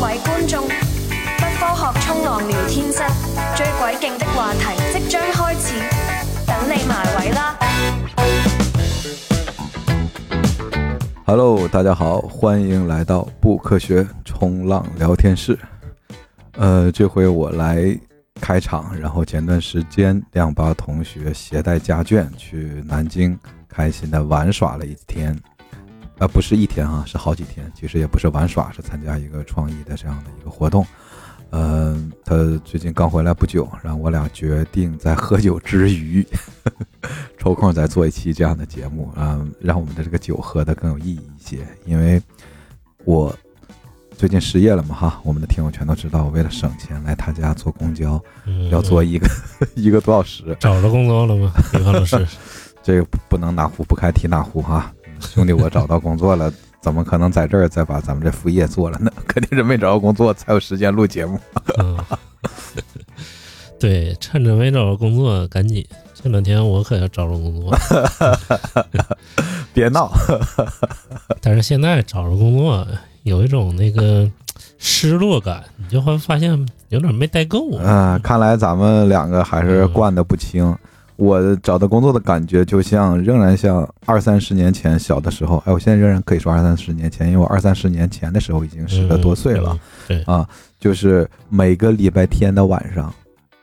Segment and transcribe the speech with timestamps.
[0.00, 3.02] 各位觀眾，不科學衝浪聊天室
[3.56, 5.74] 最鬼勁的話題即將開始，
[6.46, 7.58] 等你埋位啦
[11.26, 15.58] ！Hello，大家好，欢迎来到不科学冲浪聊天室。
[16.52, 17.98] 呃，这回我来
[18.40, 23.36] 开场，然后前段时间亮八同学携带家眷去南京，
[23.68, 25.36] 开心的玩耍了一天。
[26.18, 27.70] 啊、不是一天啊，是好几天。
[27.74, 30.86] 其实也不是玩耍，是参加一个创意的这样的一个活动。
[31.50, 36.26] 嗯、他最近刚回来不久，然后我俩决定在喝酒之余，
[37.38, 41.66] 抽空再做一期这样的节目啊、让我们的这个酒喝得更有意义一些。
[41.86, 42.20] 因为
[43.06, 43.34] 我
[44.14, 49.26] 最近失业了嘛哈，我们的听友全都知道，我为了省钱来他家坐公交，嗯要坐一个
[49.74, 51.50] 一个多小时，找着工作了吗？
[51.72, 52.26] 李芳老师，
[52.82, 54.92] 这个不不能哪壶不开提哪壶哈。
[54.92, 54.97] 嗯
[55.34, 59.10] 兄弟，我找到工作了，怎么可能在这儿再把咱们这副业做了呢？
[59.26, 61.38] 肯定是没找到工作才有时间录节目。
[61.78, 61.98] 嗯，
[63.78, 65.86] 对，趁着没找着工作，赶紧。
[66.20, 67.72] 这两天我可要找着工作，
[69.72, 70.10] 别闹，
[71.40, 72.84] 但是现在找着工作
[73.22, 74.28] 有一种那个
[74.78, 77.76] 失落感，你就会发现有点没待够。
[77.76, 80.76] 啊、看来咱们两个还是惯的不轻。
[81.18, 85.60] 我找到工作的感觉，就像仍然像二三十年前小的时候。
[85.66, 89.72] 哎，我现在仍然可以说二三十年前，因为我二三十年前的时候已经十个多岁了。
[89.72, 89.80] 嗯。
[90.06, 93.12] 对，啊，就是每个礼拜天的晚上，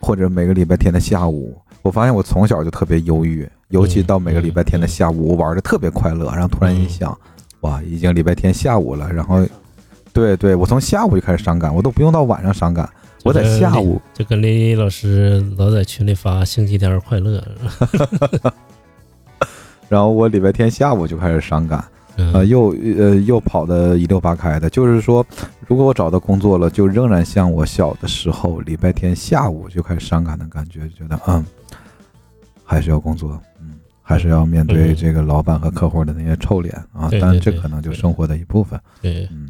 [0.01, 6.29] 或者每个礼拜天的下午，我发现我从小就特别忧郁，尤其到每个礼拜天的下午，我玩的特别快乐。
[6.33, 7.17] 然后突然一想，
[7.61, 9.47] 哇，已经礼拜天下午了，然后，
[10.11, 12.89] 对对，我从下午就开始伤感，我都不用到晚上伤感，
[13.25, 17.43] 我在下午，就跟李李老师老在群里发星期天快乐。
[19.89, 21.83] 然后我礼拜天下午就开始伤感，
[22.17, 22.31] 嗯。
[22.33, 24.69] 呃，又呃又跑的一溜八开的。
[24.69, 25.25] 就是说，
[25.67, 31.43] 如果我找到工作了，就仍然像我小的时候，礼拜天下午就开始伤感的感觉，觉得嗯，
[32.63, 34.95] 还是要工作，嗯，还是要面对嗯。
[34.95, 37.09] 这个老板和客户的那些臭脸啊。
[37.19, 39.49] 但这可能就生活的一部分，对，嗯，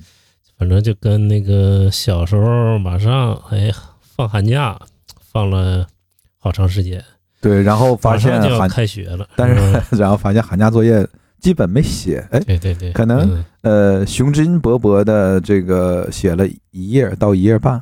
[0.58, 3.72] 反正就跟那个小时候马上哎
[4.02, 4.80] 放寒假
[5.20, 5.86] 放了
[6.38, 7.04] 好长时间，
[7.42, 7.62] 对。
[7.62, 11.06] 然后发现就要寒，开学了，但是嗯 然后发现寒假作业
[11.40, 13.20] 基本没写，哎，对对对，可能
[13.62, 17.82] 嗯呃，雄心勃勃的这个写了一页到一页半，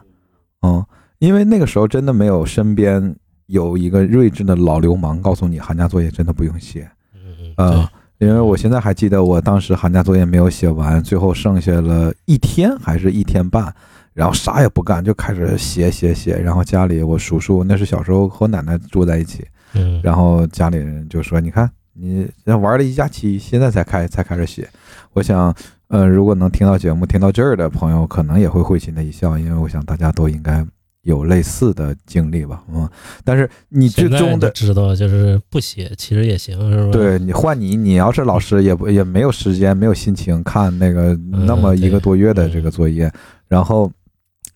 [0.62, 0.84] 嗯，
[1.20, 7.90] 因为那个时候真的没有身边有一个睿智的老流氓告诉你寒假作业真的不用写，嗯呃，
[8.24, 13.74] 因为我现在还记得我当时寒假作业没有写完，最后剩下了一天还是一天半，
[14.14, 24.68] 然后啥也不干就开始写写写，然后家里我叔叔那是小时候和我奶奶住在一起，嗯，然后家里人就说：“你看，你玩了一假期，现在才开才开始写。”
[25.14, 25.54] 我想，
[25.90, 30.66] 呃，如果能听到节目听到这儿的朋友，可能也会会心的一笑，因为我想大家都应该
[31.04, 32.90] 有类似的经历吧，嗯。
[33.24, 36.92] 但是你最终的，知道就是不写其实也行，是吧？
[36.92, 43.10] 对你换你，你要是老师也不也没有时间，没有心情看那个嗯那么一个多月的这个作业，
[43.48, 43.90] 然后。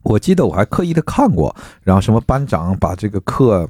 [0.03, 1.53] 我记得我还刻意的看过，
[1.83, 3.67] 然后什么班长把这个课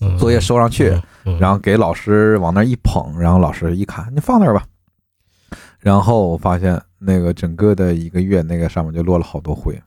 [0.00, 4.64] 嗯作业收上去，，嗯然后给老师往那儿一捧，然后老师一看，你放那儿吧。
[5.78, 9.78] 然后我发现那个整个的一个月，那个上面就落了好多灰。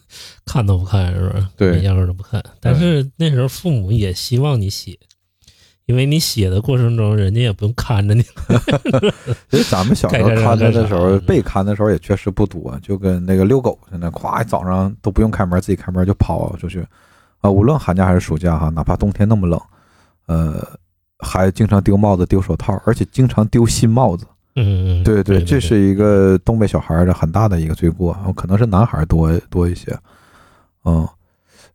[0.46, 1.50] 看都不看是吧？
[1.58, 2.44] 对压根儿都不看。
[2.60, 4.98] 但是那时候父母也希望你写，
[5.86, 8.22] 因为你写的过程中，人家也不用看着你。
[9.50, 16.86] 其实咱们小时候看的的时候，被看的时候也确实不多，就跟那个遛狗似的，咵，早上都不用开门，自己开门就跑出去。
[17.40, 19.60] 啊，无论寒假还是暑假哈，哪怕冬天那么冷，
[20.28, 20.68] 呃，
[21.20, 24.26] 还经常丢帽子、丢手套，而且经常丢新帽子。
[24.62, 29.98] 嗯，对对，这是一个东北小孩的很大的一个罪过，可能是男孩多多一些。
[30.84, 31.08] 嗯，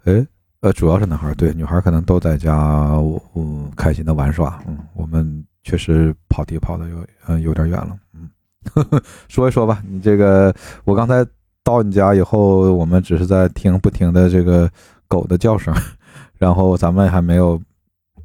[0.05, 0.27] 哎，
[0.61, 2.91] 呃，主要是男孩，对，女孩可能都在家，
[3.34, 4.62] 嗯，开心的玩耍。
[4.67, 7.97] 嗯，我们确实跑题跑的有，嗯，有点远了。
[8.15, 8.28] 嗯
[8.75, 11.25] 呵呵， 说一说吧，你这个，我刚才
[11.62, 14.71] 到你家以后，我们只是在听不停的这个
[15.09, 15.75] 狗的叫声，
[16.39, 17.60] 然后咱们还没有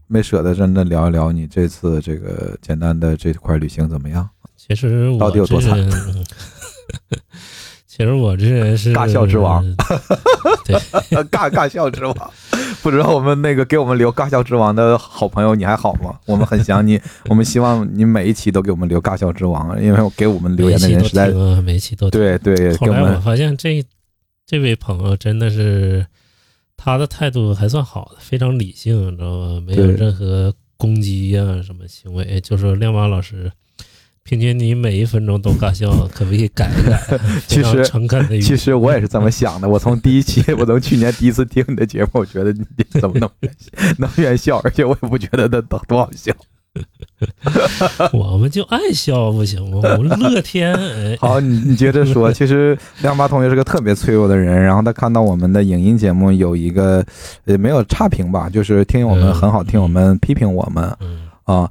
[0.07, 4.27] 没舍得真的聊一聊你这次这个简单的这块旅行怎么样？
[4.69, 5.75] 其实我到底有多惨？
[7.87, 9.61] 其实我这人是尬笑之王，
[10.63, 10.75] 对，
[11.25, 12.31] 尬尬笑之王，
[12.81, 16.17] 不知道我们那个给我们留尬笑之王的好朋友你还好吗？
[16.25, 21.27] 我们很想你，我们希望你每一期都给我们留尬笑之王，因为给我们留言的人实在
[21.61, 22.53] 每一期都听啊，每一期都听。
[22.53, 23.83] 对对，后来我发现这
[24.45, 26.05] 这位朋友真的是
[26.77, 29.61] 他的态度还算好的，非常理性，你知道吗？
[29.67, 32.39] 没有任何攻击呀、什么行为。
[32.39, 33.51] 就是亮马老师，
[34.29, 37.19] 平均你每一分钟都搞笑，可不可以改一改？
[37.47, 39.67] 其实诚恳的，其实我也是这么想的。
[39.67, 42.63] 我从第一期， 我从去年第一次听你的节目，我觉得你
[43.01, 43.27] 怎么能
[43.97, 46.31] 能愿笑，而且我也不觉得那多多好笑。
[48.13, 49.81] 我们就爱笑不行吗？
[49.97, 52.31] 我们乐天，哎，好，你你接着说。
[52.31, 57.03] 其实亮八同学是个特别脆弱的人，然后他看到我们的影音节目有一个
[57.45, 61.67] 呃没有差评吧，就是听我们很好听，我们批评我们嗯啊。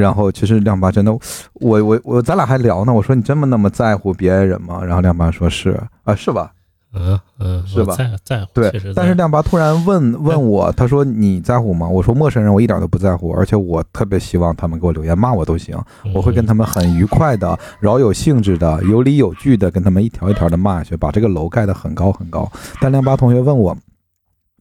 [0.00, 1.12] 然后其实亮八真的，
[1.54, 4.82] 我我我咱俩还聊呢，我说你真的那么在乎别人吗？
[4.82, 6.50] 然后亮八说是啊，是吧？
[6.92, 11.86] 嗯嗯，是吧我在在乎，对但是亮八突然问问我，他说你在乎吗？
[11.86, 15.78] 我说陌生人我一点都不在乎，而且我特别希望他们给我留言骂我都行，
[16.12, 22.50] 我会跟他们很愉快的、饶有兴致的、有理有据的跟他们一条一条的骂下去，把这个楼盖得很高很高。
[22.80, 23.76] 但亮八同学问我，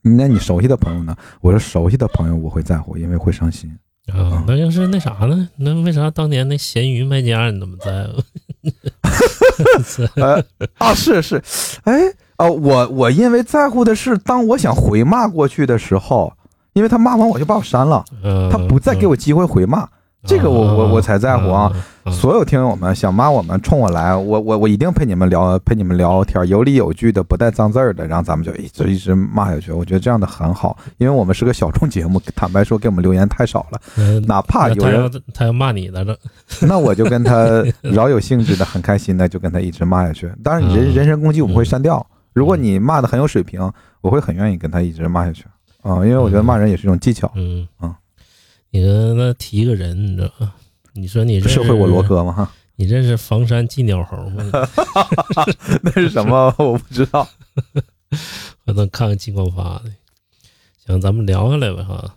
[0.04, 1.16] 那你熟悉的朋友呢？
[1.42, 3.76] 我说熟悉的朋友我会在乎，因为会伤心。
[4.10, 5.50] 啊，那要是那啥呢？
[5.58, 8.22] 那为啥当年那咸鱼卖家你怎么在乎？
[10.22, 10.44] 呃
[10.78, 11.42] 啊，是是，
[11.84, 12.00] 哎
[12.38, 16.32] 呃，我我因为在乎的是，当我想回骂过去的时候，
[16.74, 19.88] 因为他骂完我就把我删了，嗯，他不再给我机会回骂。
[20.26, 21.72] 这个我我我才在乎啊！
[21.74, 21.82] 嗯
[22.12, 29.72] 所有听友们想骂我们，冲我来，我我我一定陪你们聊，陪你们聊天，有理有据的，不带脏字儿的，然后咱们就一直一直骂下去。
[29.72, 33.80] 我觉得这样的很好，因为我们是个小众节目，坦白说，给我们留言太少了。
[33.98, 36.18] 嗯哪怕有他要人，他要骂你来着，
[36.62, 40.32] 那我就跟他 饶有兴致的，很开心的，就跟他一直骂下去。
[40.44, 42.04] 当然，你人嗯人身攻击我们会删掉。
[42.34, 43.62] 如果你骂的很有水平，
[44.02, 45.46] 我会很愿意跟他一直骂下去
[45.84, 47.32] 啊，因为我觉得骂人也是一种技巧。
[47.36, 47.94] 嗯嗯，
[48.72, 50.54] 你跟他提一个人，你知道吗？
[50.94, 52.32] 你说你认识社会我罗，哥吗？
[52.34, 54.44] 哈，你认识房山寄鸟猴吗？
[55.84, 56.54] 那是什么？
[56.60, 57.28] 我不知道。
[58.66, 59.92] 我能看看金光发的。
[60.86, 62.16] 行，咱们聊下来吧哈，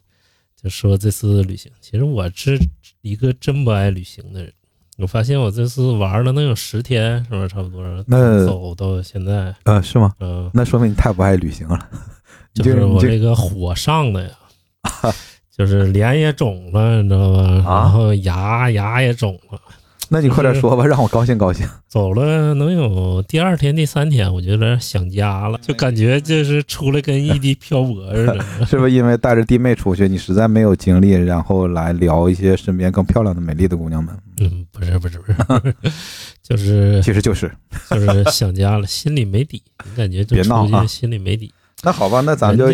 [0.61, 1.71] 就说这次旅行。
[1.81, 2.59] 其实我是
[3.03, 4.53] 一个真不爱旅行的人。
[4.99, 7.83] 我发现我这次玩了能有十天，是不是差不多？
[8.07, 10.13] 那走到现在，呃，是吗？
[10.21, 11.89] 嗯、那说明你太不爱旅行了。
[12.55, 14.31] 就是我这个火上的呀，
[15.57, 17.43] 就是脸也肿了，你知道吧？
[17.43, 19.61] 啊然后牙牙也肿了。
[20.09, 21.67] 那你快点说吧，让我高兴高兴。
[21.89, 28.39] 走了能有第二天、第三天，我就有点想家了，就感觉就是出来跟异地 漂泊似的。
[28.67, 34.15] 是不是因为带着弟妹出去，你实在没有精力，然后来聊一些身边更漂亮的、美丽的姑娘们？
[34.41, 35.75] 嗯，不是不是不是，
[36.43, 37.51] 就是其实就是。
[37.91, 41.51] 就是想家了，心里没底，你感觉就出去别闹啊心里没底。
[41.83, 42.67] 那好吧，那咱就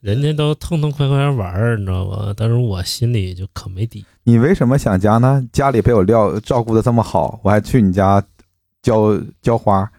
[0.00, 2.32] 人家都痛痛快快玩儿，你知道吧？
[2.36, 4.04] 但是我心里就可没底。
[4.24, 5.46] 你为什么想家呢？
[5.52, 8.22] 家里被我料照顾的这么好，我还去你家
[8.82, 9.90] 浇浇花，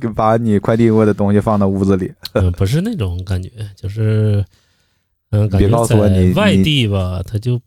[0.00, 2.12] 给 把你快递过的东西放到屋子里。
[2.34, 4.44] 嗯，不是那种感觉，就是
[5.30, 7.60] 嗯，感别觉告诉我你在外地吧，他就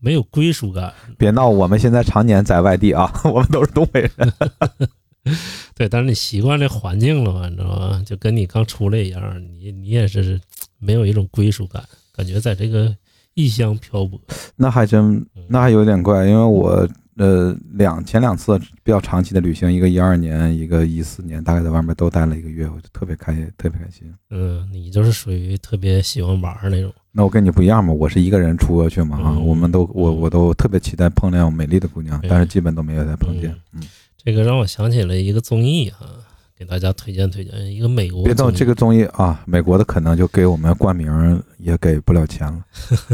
[0.00, 0.92] 没有归属感。
[1.16, 4.32] 别闹，我们现在常年在外地啊， 我们都是东北人。
[5.74, 8.02] 对，但是你习惯这环境了嘛，你知道吗？
[8.04, 10.40] 就跟你刚出来一样，你你也是
[10.78, 11.82] 没有一种归属感，
[12.14, 12.94] 感觉在这个
[13.34, 14.20] 异乡漂泊。
[14.56, 24.12] 那还真那还有点怪，因为我呃两前两次比较长期的旅行，一个一二年，一个一四年，大概在外面都待了一个月，我就特别开心特别开心。
[24.30, 26.92] 嗯，你就是属于特别喜欢玩儿那种。
[27.12, 33.54] 那我跟你不一样嘛，我是一个人出过去嘛啊，嗯我们都我我都特别期待碰见美丽的姑娘，对但是基本都没有再碰见。
[33.72, 33.82] 嗯，
[34.24, 36.16] 这个让我想起了一个综艺啊，
[36.56, 42.64] 给大家推荐推荐一个美国别动这个综艺啊，美国的可能就给我们冠名也给不了钱了，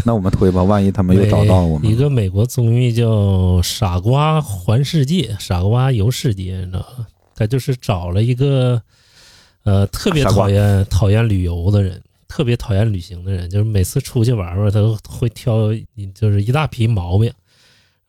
[0.05, 3.09] 那我们推吧，万一他们又找到我们一个美国综艺叫
[3.63, 7.07] 《傻瓜环世界》，傻瓜游世界，你知道吗？
[7.35, 8.81] 他就是找了一个
[9.65, 15.75] 呃特别讨厌讨厌旅游的人，特别讨厌旅行的人，就是每次出去玩玩，他都会挑
[16.15, 17.33] 就是一大批毛病。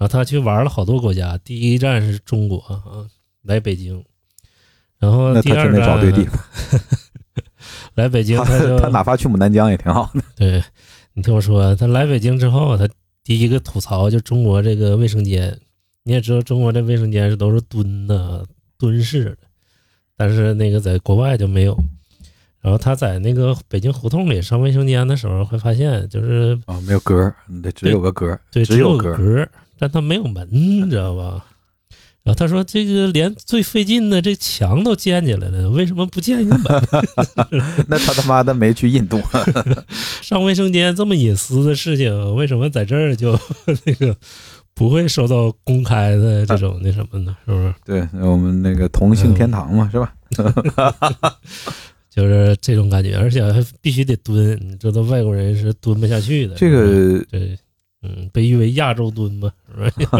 [0.01, 3.05] 然后他去玩了好多国家，第一站是中国啊，
[3.43, 4.03] 来北京，
[4.98, 6.39] 然后第二站找对地方，
[7.93, 10.22] 来北京他就他哪怕去牡丹江也挺好的。
[10.36, 10.63] 对，
[11.13, 12.89] 你听我说，他来北京之后，他
[13.24, 15.55] 第一个吐槽就中国这个卫生间。
[16.01, 18.43] 你也知道，中国这卫生间是都是蹲的
[18.79, 19.38] 蹲式的，
[20.17, 21.77] 但是那个在国外就没有。
[22.60, 29.13] 然后他在那个北京胡同里上卫生间的时候，会发现就是啊、没有格儿，得只有个格儿，对，只有格
[29.81, 31.43] 但他没有门，你知道吧？
[32.21, 36.79] 然后他说：“这个连最费劲的这墙都建起来了，为什么不建一个门？
[37.89, 39.19] 那他他妈的没去印度，
[40.21, 43.31] 上卫生间这么隐私的事情，为什么在这儿就
[43.85, 44.15] 那个
[44.75, 47.35] 不会受到公开的这种那什么呢？
[47.47, 47.73] 是不是？
[47.83, 50.13] 对我们那个同性天堂嘛，是吧？
[52.07, 56.53] 就是这种感觉，而且还必须得蹲，你知道外国人是蹲不下去的。
[56.53, 57.57] 这个对，
[58.03, 60.20] 嗯，被誉为亚洲蹲吧， 是吧？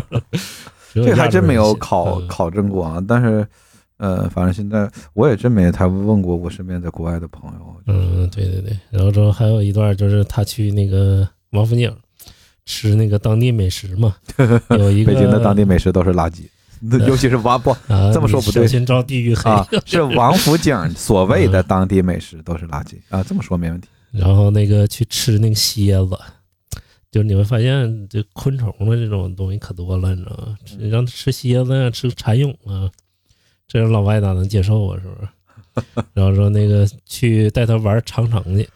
[0.93, 3.03] 只有这还真没有考考证过啊。
[3.07, 3.47] 但是，
[3.97, 7.75] 呃，反正现在我也真没太问过我身边在国外的朋友。
[7.88, 11.91] 嗯，对对对，然后之后还有一段就是他去那个王府井
[12.65, 14.15] 吃那个当地美食嘛，
[14.77, 16.43] 有一个北京的当地美食都是垃圾，
[17.07, 19.50] 尤其是王不啊，这么说不对你小心遭地狱黑。
[19.50, 23.88] 啊，是王府井所谓的当地美食都是垃圾啊，这么说没问题。
[24.11, 26.17] 然后那个去吃那个蝎子，
[27.11, 30.57] 就你会发现这昆虫的这种东西可多了，你知道吗？
[30.89, 32.89] 让他吃蝎子呀，吃蚕蛹啊，
[33.67, 34.97] 这样老外哪能接受啊？
[35.01, 35.27] 是不是？
[36.13, 38.67] 然后说那个去带他玩长城去，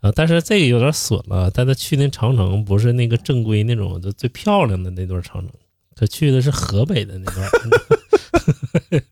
[0.00, 5.50] 啊，但是这个有点损了，带他去那长城不是那个正规那种就最漂亮的那段长城，
[5.94, 7.50] 他去的是河北的那段，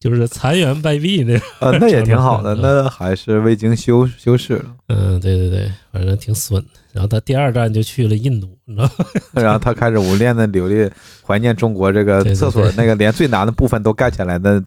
[0.00, 1.38] 就是残垣败壁那
[1.78, 4.64] 那也挺好的，嗯那还是未经修修饰了。
[4.88, 6.68] 嗯，对对对，反正挺损的。
[6.92, 9.04] 然后他第二站就去了印度，你知道吗？
[9.42, 10.90] 然后他开始无恋的流利
[11.24, 14.62] 怀念中国这个厕所那个连最难的部分都盖起来的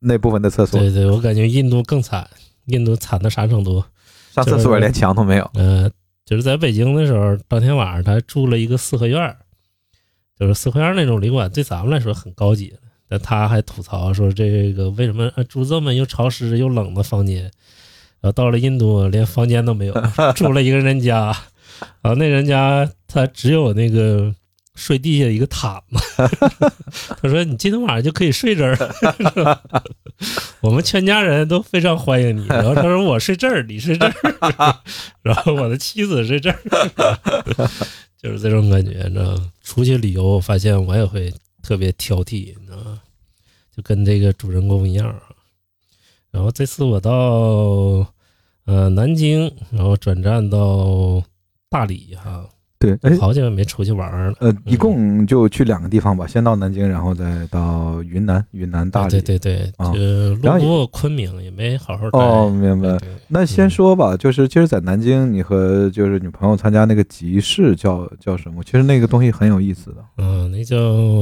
[0.00, 2.26] 那部分的厕所，对对，我感觉印度更惨，
[2.66, 3.84] 印度惨到啥程度？
[4.32, 5.48] 上厕所连墙都没有。
[5.54, 5.88] 呃，
[6.24, 9.36] 就是在北京的时候，当天晚上他住了一个四合院儿，
[10.38, 12.78] 就是四合院儿那种旅馆，对咱们来说很高级了。
[13.18, 17.42] 他还吐槽说，这个为什么住这么又潮湿又冷的房间？
[18.20, 19.94] 然后到了印度，连房间都没有，
[20.34, 21.26] 住了一个人家，
[22.00, 24.34] 然后那人家他只有那个
[24.74, 26.00] 睡地下一个毯子。
[27.20, 28.78] 他说：“你今天晚上就可以睡这儿，
[30.62, 34.80] 我们全家人都非常欢迎你。”然后他说：“我睡这儿，你睡这儿，
[35.22, 36.58] 然后我的妻子睡这儿，
[38.16, 39.38] 就是这种感觉，你知道？
[39.62, 43.00] 出去旅游，我发现我也会特别挑剔，你知道吗？
[43.74, 45.20] 就跟这个主人公一样啊。
[46.30, 47.12] 然后这次我到
[48.66, 51.22] 呃南京，然后转战到
[51.70, 52.44] 大理哈，
[52.78, 54.36] 对，哎，好久没出去玩儿了。
[54.40, 59.20] 呃，一共就去两个地方吧，先到南京，然后再到云南，云南大啊理。
[59.20, 62.18] 对对对，啊就然后路过昆明也没好好待。
[62.18, 62.98] 哦，明白。
[63.28, 68.62] 那先说吧，就是其实，在南京，你和就是女朋友参加那个集市叫叫什么？
[68.64, 70.04] 其实那个东西很有意思的。
[70.18, 70.76] 嗯，那叫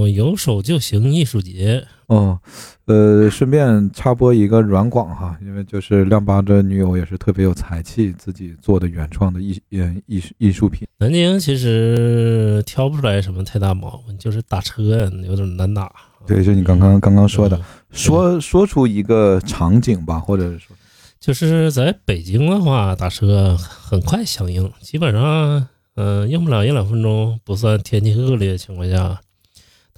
[0.08, 1.84] 有手就行艺术节。
[2.06, 2.38] 哦，
[2.86, 10.86] 呃，顺便插播一个软广哈，因为就是亮八这女友也是特别有才气，自己做的原创的艺嗯艺术艺术品。
[10.98, 14.82] 南京其实挑不出来什么太大毛病，就是打车
[15.24, 15.90] 有点难打。
[16.26, 20.76] 对，就你刚刚刚刚说的，嗯说说出一个场景吧，或者是说，
[21.18, 29.20] 就是在北京的话，打车很快响应，基本上嗯、用不了一两分钟，不算天气恶劣的情况下。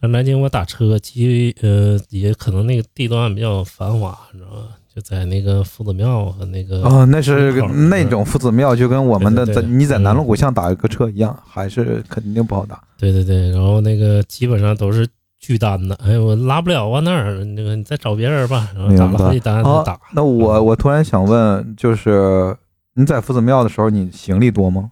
[0.05, 4.69] 但南京我打车，基呃也可能那个地段比较繁华，你知道吧？
[4.95, 7.51] 就在那个夫子庙和那个哦，那是
[7.89, 12.83] 那种夫子庙，就跟我们的在你在南锣嗯鼓巷打一个车一样，还是肯定不好打。
[12.99, 15.09] 对对对，然后那个基本上都是
[15.41, 22.55] 巨单的，哎，我拉不了啊那儿，那个你再找别人吧，然后打了好几单才好打。，那我我突然想问，就是
[22.93, 24.91] 你在夫子庙的时候，你行李多吗？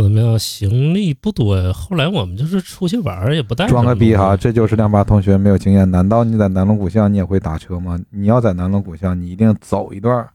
[0.00, 5.88] 夫子庙行李不多呀，后来我们就是出去玩儿也不带装个逼哈，这就是亮八同学没有经验。
[5.90, 8.00] 难道你在南锣鼓巷你也会打车吗？
[8.08, 10.32] 你要在南锣鼓巷，你一定走一段儿，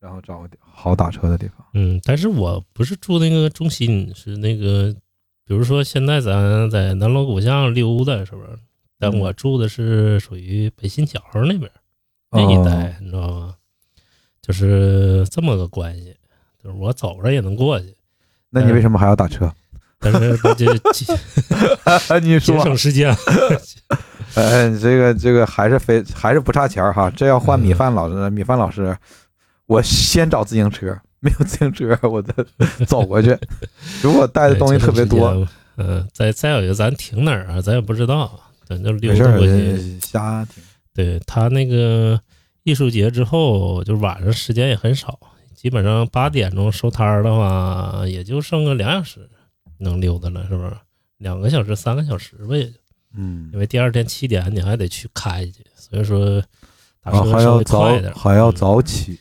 [0.00, 1.64] 然后找个好打车的地方。
[1.74, 4.92] 嗯，但是我不是住那个中心，是那个，
[5.46, 8.58] 比如说现在咱在南锣鼓巷溜达，是不是？
[8.98, 11.70] 但嗯我住的是属于北新桥那边
[12.32, 13.54] 那一带，你知道吗？
[14.42, 16.16] 就是这么个关系，
[16.60, 17.94] 就是我走着也能过去，
[18.50, 19.50] 那你为什么还要打车？
[20.02, 20.76] 但是这
[22.20, 23.14] 节省时间。
[24.34, 27.10] 呃， 这个这个还是非还是不差钱儿哈。
[27.14, 28.96] 这要换米饭老师，米饭老师，
[29.66, 32.32] 我先找自行车，没有自行车我再
[32.86, 33.36] 走过去。
[34.00, 35.34] 如果带的东西特别多，
[35.76, 37.60] 对，嗯，再再有一个，咱停哪儿啊？
[37.60, 40.00] 咱也不知道，咱就溜达过去。
[40.00, 40.62] 瞎停。
[40.94, 42.18] 对他那个
[42.62, 45.18] 艺术节之后，就晚上时间也很少，
[45.60, 49.28] 基本上八点钟收摊儿的话，也就剩个两小时
[49.76, 50.74] 能溜达了，是不是？
[51.18, 52.72] 两个小时、三个小时吧，也就
[53.12, 56.42] 嗯因，为第二天七点你还得去开去，所以说
[57.02, 59.18] 打啊，车稍还要早微快一点，还要嗯早起。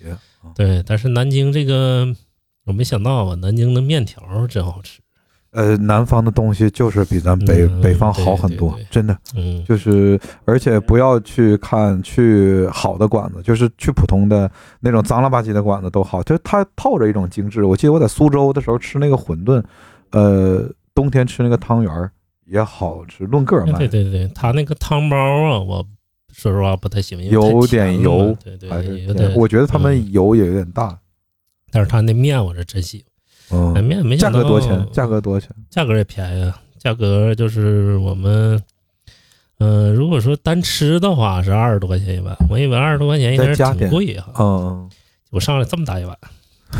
[0.56, 2.08] 对，但是南京这个
[2.64, 5.02] 我没想到啊，南京的面条真好吃。
[5.52, 17.64] 呃，南方的东西就是比咱北、嗯北方好很多对对对，真的嗯，就是，而且不要去看去好的馆子，就是去普通的那种脏了吧唧的馆子都好，就是它套着一种精致。
[17.64, 19.64] 我记得我在苏州的时候吃那个馄饨，
[20.12, 22.12] 呃，冬天吃那个汤圆儿
[22.46, 25.84] 也好吃，论个儿卖对，对对，他那个汤包啊，我
[26.32, 29.34] 说实话不太喜欢，有点油对对。
[29.36, 31.00] 我觉得他们嗯油也有点大。
[31.72, 33.09] 但是他那面我是真喜欢，那
[33.52, 34.88] 嗯，面没价想到格多少钱？
[34.92, 35.50] 价格多少钱？
[35.70, 38.62] 价格也便宜啊，价格就是我们
[39.62, 44.32] 嗯、如果说单吃的话是二十多块钱一碗，我以为二十多块钱应该挺贵哈。
[44.40, 44.90] 嗯，
[45.32, 46.18] 我上来这么大一碗，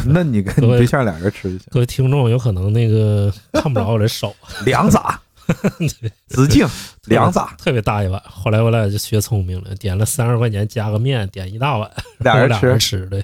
[0.06, 1.68] 那 你跟你对象俩人吃就行。
[1.72, 4.34] 各位听众有可能那个 看不着我的手，
[4.64, 5.20] 两咋，
[6.30, 6.66] 直径
[7.08, 8.22] 两咋，特别大一碗。
[8.26, 13.02] 后来我俩就学聪明了，点了三十块钱加个面，点一大碗，俩人俩人吃。
[13.02, 13.22] 吃的。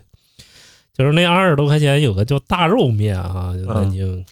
[0.98, 4.26] 就是那二十多块钱有个叫大肉面啊，就南嗯京，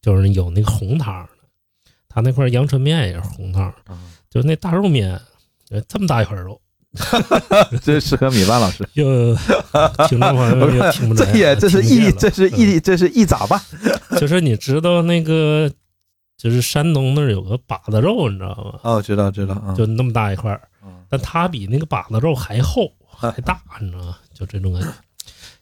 [0.00, 1.28] 就是有那个红汤的，
[2.08, 3.98] 他那块阳春面也是红汤，嗯
[4.30, 5.20] 就是那大肉面，
[5.70, 6.60] 呃这么大一块肉，
[7.82, 8.88] 这适合米饭老师。
[8.94, 9.34] 就
[10.06, 13.60] 听众朋友也听不这来，也这是一这是一这是一咋办？
[14.20, 15.70] 就是你知道那个，
[16.36, 18.80] 就是山东那儿有个把子肉，你知道吗？
[18.82, 19.74] 哦，知道知道啊。
[19.74, 24.16] 就那么大一块儿，嗯但它比那个把子肉还厚还大，你知道吗？
[24.32, 24.88] 就这种感觉。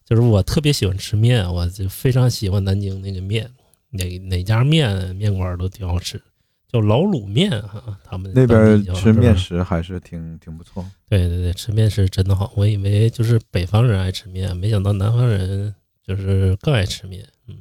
[0.04, 3.50] 就是我特别喜欢吃面，我就非常喜欢南京那个面，
[3.90, 6.20] 哪哪家面面馆都挺好吃，
[6.68, 10.84] 叫老卤面哈，他们那边吃面食还是挺挺不错。
[11.08, 12.52] 对对对，吃面食真的好。
[12.54, 15.74] 我以为就是北方人爱吃面，没想到南方人
[16.06, 17.56] 就是更爱吃面，嗯，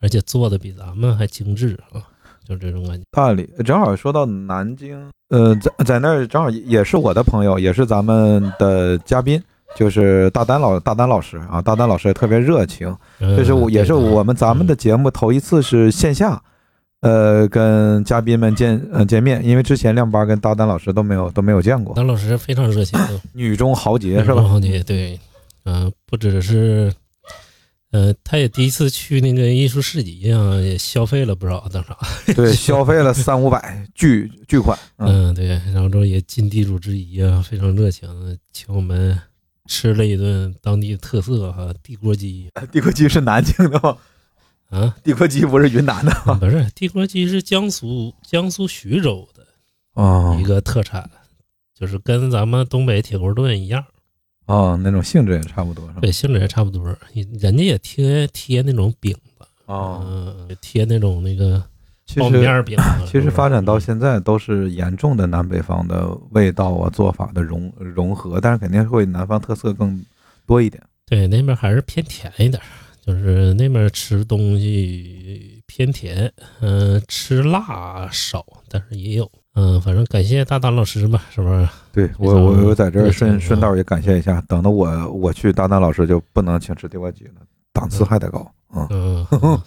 [0.00, 2.02] 而且做的比咱们还精致啊，
[2.46, 3.04] 就这种感觉。
[3.10, 9.42] 大理正好说到南京，呃，在在那儿正好也是我的朋友，也是咱们的嘉宾，
[9.76, 16.42] 就是大丹老大丹老师啊，大丹老师也特别热情，这是我嗯也是我们咱们的节目头一次是线下，
[17.00, 22.98] 呃，跟嘉宾们见呃见面，因为之前亮八跟大丹老师都没有都没有见过，当老师非常热情，
[23.32, 24.42] 女中豪杰是吧？
[24.42, 25.18] 豪杰对，
[25.64, 26.92] 嗯、不只是，
[27.92, 31.96] 呃，他也第一次去那个艺术市集啊，也消费了不少，当场，
[32.34, 38.08] 对，消费了三五百巨巨款，嗯，嗯，对，然后之后也尽地主之谊啊，非常热情
[38.52, 39.18] 请我们
[39.70, 43.96] 吃了一顿当地特色哈、地锅鸡地锅鸡是南京的吗？
[44.68, 46.34] 啊，地锅鸡不是云南的吗？
[46.40, 49.46] 不是地锅鸡是江苏江苏徐州的
[49.94, 51.08] 哦一个特产，
[51.72, 53.84] 就是跟咱们东北铁锅炖一样。
[54.46, 56.00] 哦，那种性质也差不多是吧？
[56.00, 56.84] 对，性质也差不多，
[57.14, 61.62] 人家也贴贴那种饼子，哦，嗯，贴那种那个
[62.14, 63.06] 其实。
[63.06, 70.04] 其实发展到现在都是严重的南北方的味道啊做法的融融合，但是肯定会南方特色更
[70.46, 70.82] 多一点。
[71.06, 72.60] 对那边还是偏甜一点，
[73.04, 81.68] 就是那边吃东西偏甜，嗯、吃辣少，但是也有，嗯、反正感谢大丹老师吧，是不是？
[81.92, 84.40] 对我，我我在这儿顺顺道也感谢一下。
[84.48, 87.34] 等到我我去大丹老师就不能请吃地瓜鸡了，
[87.72, 88.50] 档次还得高。
[88.74, 89.62] 嗯，嗯，嗯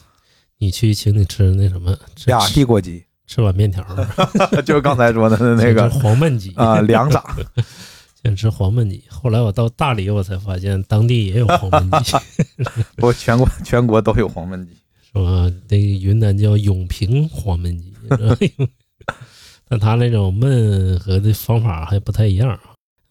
[0.57, 7.23] 你去请你吃那什么，吃俩地锅鸡，吃碗面条儿， 就是刚才说的那个 黄焖鸡啊，凉炸。
[8.23, 9.03] 先吃黄焖鸡。
[9.09, 12.15] 后来我到大理，我才发现当地也有黄焖鸡，
[12.95, 14.71] 不全国全国都有黄焖鸡。
[15.11, 15.51] 是吧？
[15.67, 17.93] 那个云南叫永平黄焖鸡，
[19.67, 22.57] 但他那种焖和的方法还不太一样。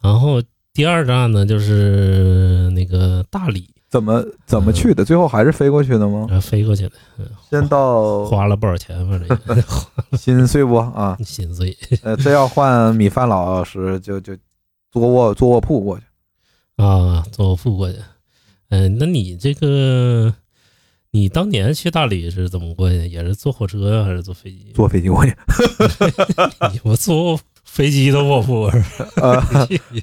[0.02, 5.04] 然后第二站呢，就是那个大理，怎么怎么去的？
[5.04, 6.26] 最后还是飞过去的吗？
[6.40, 6.92] 飞过去的，
[7.50, 9.38] 先到花了不少钱，反正
[10.16, 11.14] 心碎不啊？
[11.22, 14.34] 心碎呃，这要换米饭老师就就
[14.90, 16.04] 坐卧坐卧铺过去。
[16.76, 17.98] 啊，坐卧铺过去。
[18.70, 20.34] 嗯、那你这个，
[21.10, 23.06] 你当年去大理是怎么过去？
[23.06, 24.72] 也是坐火车呀，还是坐飞机？
[24.74, 25.36] 坐飞机过去。
[26.82, 27.38] 我坐
[27.72, 29.02] 飞机都卧铺是？
[29.16, 29.40] 呃，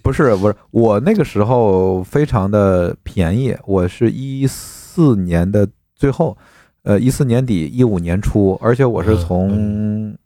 [0.01, 6.35] 不是不是，我那个时候非常的便宜，我是一四年的最后，
[6.81, 10.17] 呃，一四年底一五年初，而且我是嗯从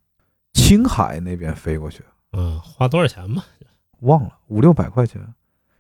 [0.54, 2.02] 青海那边飞过去，
[2.32, 3.44] 嗯，花多少钱吧？
[4.00, 5.22] 忘了五六百块钱，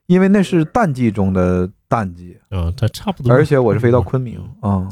[0.08, 3.32] 因为那是淡季中的淡季，嗯，它差不多。
[3.34, 4.89] 而且我是飞到昆明啊、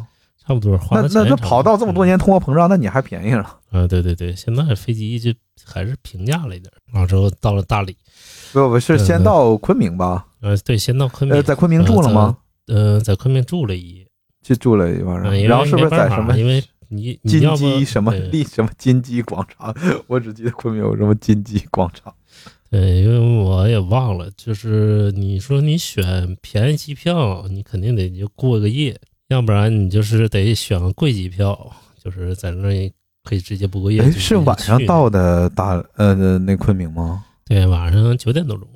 [0.52, 3.58] 差不多花那那那跑道这么多年，通货膨胀，那你还便宜了？
[3.72, 5.34] 啊，对对对，现在飞机就
[5.66, 6.70] 还是平价了一点。
[6.92, 7.96] 然后之后到了大理，
[8.52, 10.28] 不不是先嗯到昆明吧？
[10.42, 12.38] 呃，对，先到昆明，呃，在昆明住了吗？
[12.68, 14.08] 呃，在昆明住了一夜，
[14.44, 19.74] 去住了一晚上，嗯，然后是不是在什么因为你你金鸡什么对立什么金鸡广场？
[20.08, 22.14] 我只记得昆明有什么金鸡广场。
[22.70, 28.98] 对，因为我也忘了，就是你说你选便宜机票，你肯定得就过个夜，
[29.32, 31.58] 要不然你就是得选个贵机票，
[32.04, 32.92] 就是在那
[33.24, 34.02] 可以直接不过夜。
[34.02, 37.24] 哎，是晚上到的大呃那昆明吗？
[37.46, 38.68] 对，晚上九点多钟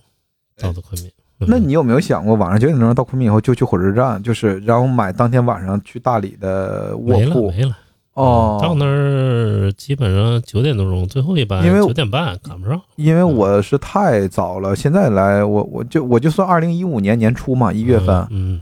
[0.58, 1.10] 到的昆明。
[1.10, 7.52] 嗯那你有没有想过晚上九点钟到昆明以后就去火车站，就是然后买当天晚上去大理的卧没了铺？
[7.52, 7.78] 没了。
[8.14, 12.82] 哦嗯，到那儿基本上九点多钟，最后一班因为九点半赶不上。
[12.96, 18.62] 因为我是太早了，现在来我我就我就算二零一五年年初嘛，一月份，嗯，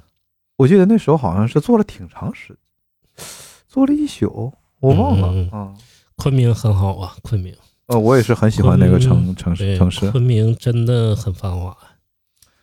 [0.58, 2.58] 我记得那时候好像是坐了挺长时，
[3.68, 5.74] 坐了一宿，我忘了嗯嗯啊。
[6.16, 7.54] 昆明很好啊，昆明。
[7.88, 11.76] 呃，我也是很喜欢那个城城市，城市，昆明真的很繁华，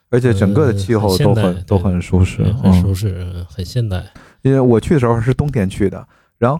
[0.09, 2.81] 而且整个的气候都嗯很都很舒适，很嗯。
[2.81, 4.03] 舒适，很现代。
[4.43, 6.07] 因为我去的时候是冬天去的，
[6.39, 6.59] 然后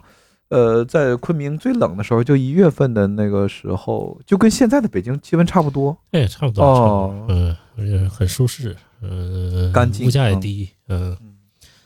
[0.49, 5.97] 呃，在昆明最冷的时候，就一月份的那个时候，就跟现在的北京气温差不多。
[6.11, 7.25] 对，差不多，哦。
[7.29, 10.41] 嗯，而且很舒适，嗯，干净物价也嗯。
[10.41, 10.80] 低，嗯
[11.21, 11.35] 嗯，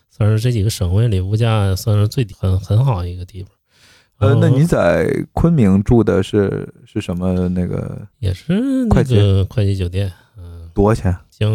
[0.10, 3.52] 算是这几个省会里物价算是最低，很很好一个地方。
[4.18, 8.54] 呃，那你在昆明住的是是什么那个也是
[8.86, 11.18] 那快捷个快捷酒店，嗯，多少钱？
[11.30, 11.52] 将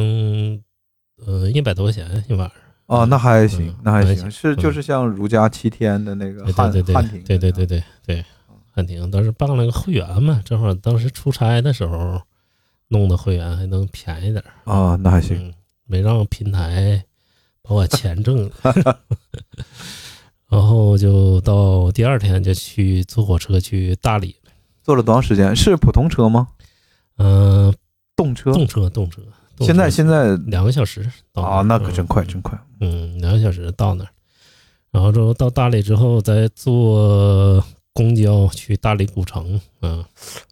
[1.24, 8.24] 呃一百多块钱一晚上，哦，那还行嗯，那还行，是就是像如家七天的那个对汉对对汉庭，对对对对对，
[8.70, 12.20] 汉庭当时办了个会员嘛，正好当时出差的时候
[12.88, 14.70] 弄的会员还能便宜点儿。
[14.70, 15.48] 啊，那还行。
[15.48, 15.54] 嗯，
[15.86, 17.02] 没让平台
[17.70, 18.50] 把我钱挣了。
[20.50, 24.34] 然后就到第二天就去坐火车去大理，
[24.82, 25.54] 坐了多长时间？
[25.54, 26.48] 是普通车吗？
[27.18, 27.72] 嗯、
[28.16, 28.52] 动车？
[28.52, 29.22] 动车动车，
[29.56, 32.58] 动现在现在两个小时到啊，那可真快，嗯真快。
[32.80, 34.10] 嗯，两个小时到那儿，
[34.90, 40.04] 然后之后到大理之后再坐公交去大理古城，嗯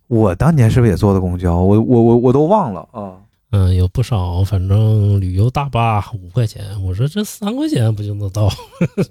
[0.07, 1.57] 我当年是不是也坐的公交？
[1.57, 3.19] 我我我我都忘了啊。
[3.51, 8.49] 嗯，有不少，反正旅游大巴五块钱，我说这三块钱不就能到？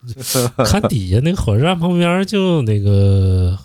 [0.64, 3.58] 看底下那个火车站旁边就那个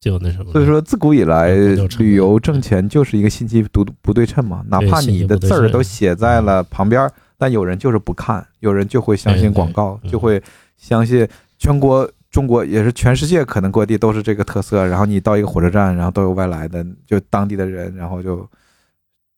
[0.00, 1.54] 就那什么，所以说，自古以来，
[1.98, 4.62] 旅游挣钱就是一个信息不不对称嘛。
[4.68, 10.42] 哪怕你的字儿都写在了旁边，但有人就是不看，有人就会相信广告，就会
[10.76, 11.26] 相信
[11.58, 14.86] 全国、中国也是全世界可能各地都是这个特色。
[14.86, 18.46] 然后你到一个火车站，然后都有外来的，就当地的人，然后就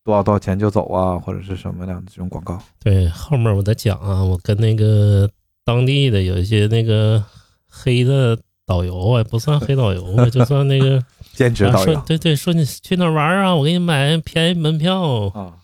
[0.04, 2.58] 多少多少钱就走啊，或者是什么样的这种广告。
[2.82, 5.28] 对，后面我再讲啊，我跟那个
[5.64, 7.22] 当地的有一些那个
[7.68, 11.02] 黑的导游啊，不算黑导游吧，就算那个
[11.34, 15.28] 兼职啊导游说对对，说你去哪玩啊，我给你买便宜门票。
[15.28, 15.54] 啊，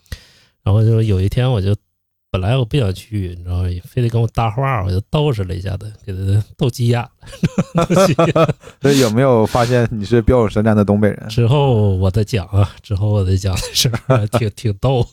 [0.62, 1.74] 然后就有一天我就
[2.38, 3.68] 本来我不想去，你知道吗？
[3.82, 7.08] 非得跟我搭话，我就逗饬了一下子，给他逗急眼了。
[7.86, 11.26] 逗急眼了所以有没有发现你是标有神战的东北人？
[11.30, 15.06] 之后我再讲啊，之后我再讲的事儿，挺挺逗。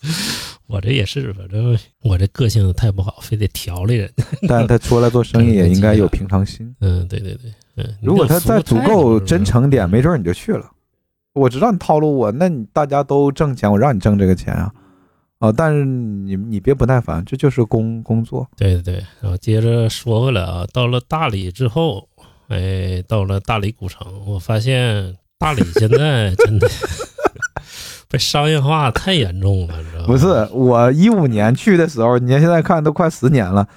[0.66, 4.10] 我这也是，反正我这个性太不好，非得调理人。
[4.48, 6.74] 但他出来做生意也应该有平常心。
[6.80, 7.94] 嗯，对对对，嗯。
[8.00, 10.12] 如果他再足够真诚点，没准。
[10.12, 10.70] 准你就去了。
[11.34, 14.72] 我知道你套路我，那你大家都挣钱，我让你挣这个钱啊，
[15.46, 15.52] 啊！
[15.56, 18.46] 但是你你别不耐烦，这就是工工作。
[18.56, 22.08] 对对对，然后接着说回来啊，到了大理之后，
[22.48, 26.68] 哎，到了大理古城，我发现大理现在真的
[28.08, 30.06] 被商业化太严重了，你知道吗？
[30.06, 33.68] 不是，我一五年去的时候，你看现在看都快十年了，嗯，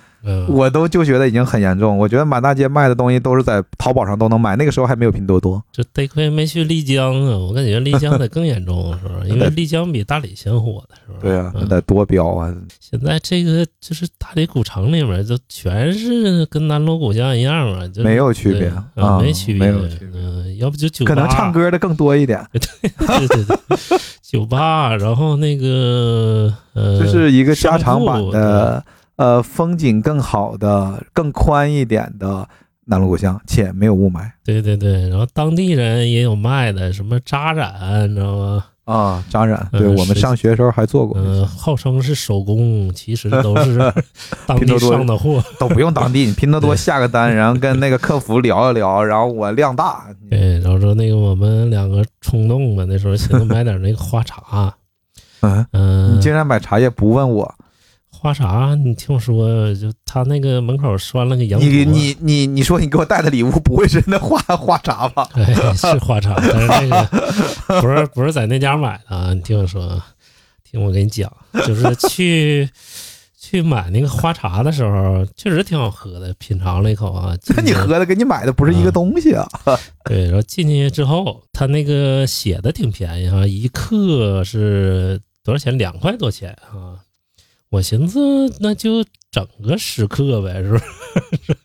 [0.48, 1.98] 我都就觉得已经很严重。
[1.98, 5.64] 我觉得满大街卖的东西都是在淘宝上都能买，那个时候还没有拼多多。
[5.72, 9.16] 这得亏没去丽江啊，我感觉丽江得更严重，是吧？
[9.28, 11.20] 因为丽江比大理先火的，是吧？
[11.22, 12.54] 对啊，那嗯得多彪啊！
[12.80, 28.84] 现在这个就是大理古城里面，就全是跟南锣鼓巷一样啊，就没有区别啊啊，没区别，没有区别嗯，要不就酒吧，可能唱歌的更多一点， 对对对，酒吧，然后那个呃，这是一个加长版的，
[29.18, 32.48] 呃，风景更好的、更宽一点的
[32.86, 38.66] 南锣鼓巷，且没有雾霾对对对，然后当地人也有卖的，什么扎染，你知道吗？
[38.86, 39.24] 啊。
[39.30, 43.78] 扎染，嗯对我们上学的时候还做过，嗯、号称是手工，其实都是
[44.48, 45.44] 当地上的货。
[45.60, 54.74] 都不用当地，你拼多多下个单，然后跟那个客服聊一聊，然后我量大，对，然后说那个我们两个冲动嘛，那时候寻思买点那个花茶，
[55.42, 57.54] 嗯，嗯、你竟然买茶叶不问我，
[58.20, 65.30] 花茶，你听我说，就他那个门口拴了个羊你驼，你你你说你给我带的礼物不会是那花 花茶吧？
[65.36, 67.06] 对，是花茶，但是那个
[67.80, 69.34] 不是不是在那家买的啊。
[69.36, 70.02] 你听我说，
[70.64, 71.32] 听我给你讲，
[71.66, 72.68] 就是去
[73.40, 77.38] 去买那个花茶的时候，确实挺好喝的，品尝了一口啊。
[77.56, 79.48] 那你喝的跟你买的不是一个东西啊？
[80.06, 85.78] 对，然后进去之后，他那个写的挺便宜哈、一克是多少钱？
[85.78, 86.98] 两块多钱啊。
[87.70, 90.84] 我寻思那就整个十克呗，是不是？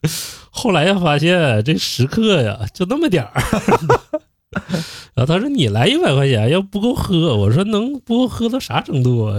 [0.51, 3.33] 后来呀发现这十克呀就那么点儿。
[5.15, 7.37] 然后他说你来一百块钱，要不够喝。
[7.37, 9.37] 我说能不够喝到啥程度啊？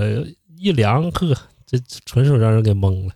[0.57, 3.13] 一量喝，这纯属让人给懵了。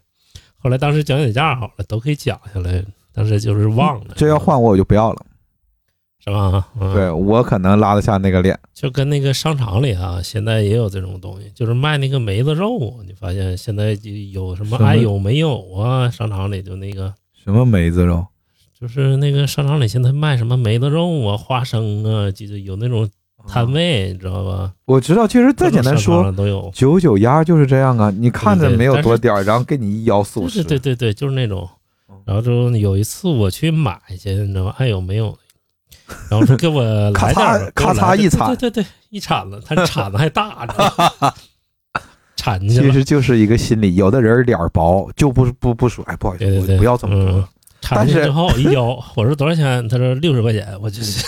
[0.58, 2.84] 后来当时讲解价好了，都可以讲下来，
[3.14, 4.14] 当时就是忘了。
[4.16, 5.26] 这要换我我就不要了。
[6.28, 6.68] 是吧？
[6.78, 8.60] 嗯、对我可能拉得下那个脸。
[8.74, 13.00] 就跟那个商场里啊，现在也有这种东西，就是卖那个梅子肉。
[13.08, 16.10] 你发现现在就有什么爱有没有啊？
[16.10, 17.14] 商场里就那个
[17.44, 18.26] 什么梅子肉？
[18.78, 23.10] 就是那个商场里现在卖什么梅子肉啊、花生啊，就是有那种
[23.48, 24.74] 摊位，你知道吧？
[24.84, 26.70] 我知道，其实再简单说，都有。
[26.74, 31.68] 九九鸭就是这样啊，你看着没有多点儿，然后给你一腰四五对十，对对对对，就是那种
[32.08, 32.16] 哦。
[32.26, 34.76] 然后就有一次我去买去，你知道吗？
[34.78, 35.34] 爱有没有？
[36.30, 41.34] 然后说给我来点儿，咔嚓一铲对对对，对一铲子，他铲子还大，你知道吗
[42.36, 42.92] 铲去其。
[42.92, 47.50] 实就是一个心理，有的人脸儿薄，就不不不说，哎，不好意思，对对对，不要这么多
[47.82, 49.88] 铲去之后一 摇，我说多少钱？
[49.90, 51.26] 他说六十块钱，我就是，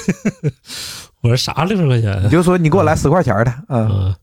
[1.22, 2.30] 我说啥六十块钱你？
[2.30, 3.90] 就说你给我来十块钱的，嗯。
[3.92, 4.16] 嗯，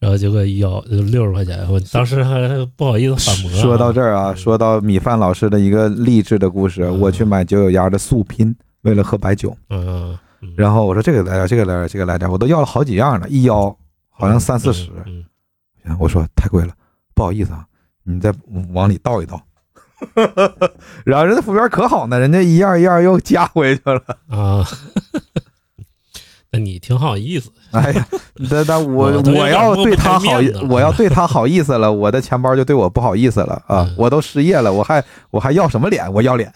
[0.00, 3.62] 然后结果一摇就六十块钱，我当时还不好意思反驳啊。
[3.62, 13.76] 说到这儿啊，嗯说到米饭老师的一个励志的故事，嗯我去买九九鸭的素拼，为了喝白酒，嗯，嗯，然后我说这个来点，这个来点，这个来点，我都要了好几样了，一要
[14.10, 15.24] 好像三四十，嗯，
[15.98, 16.72] 我说太贵了，
[17.14, 17.64] 不好意思啊，
[18.04, 18.32] 你再
[18.72, 19.40] 往里倒一倒。
[21.06, 24.02] 然后人家服务员可好呢，人家一样一样又加回去了。
[24.28, 24.66] 嗯啊，
[26.50, 30.32] 那你挺好意思，哎呀，那那我 我要对他好
[30.68, 33.94] 我要对他好意思了，我的钱包就对我不好意思了啊嗯！
[33.96, 36.12] 我都失业了，我还我还要什么脸？
[36.12, 36.52] 我要脸。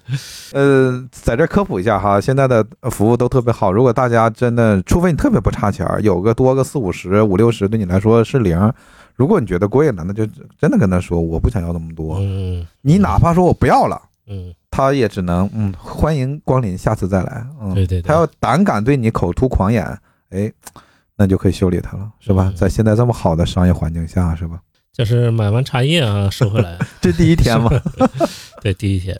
[0.52, 3.72] 呃，在这科普一下哈，现在的服务都特别好。
[3.72, 8.72] 如果大家真的，除非你特别不差钱儿，有个多个四五十、五六十，对你来说是零。
[9.14, 10.26] 如果你觉得贵了，那就
[10.58, 12.16] 真的跟他说，我不想要那么多。
[12.20, 17.46] 嗯你哪怕说我不要了，嗯，他也只能嗯，欢迎光临，下次再来。
[17.60, 19.84] 嗯，对对对他要胆敢对你口出狂言，
[20.30, 20.50] 哎，
[21.16, 22.48] 那就可以修理他了，是吧？
[22.48, 24.58] 嗯在现在这么好的商业环境下，是吧？
[24.92, 27.70] 就是买完茶叶啊，收回来， 这第一天嘛，
[28.60, 29.18] 对，第一天，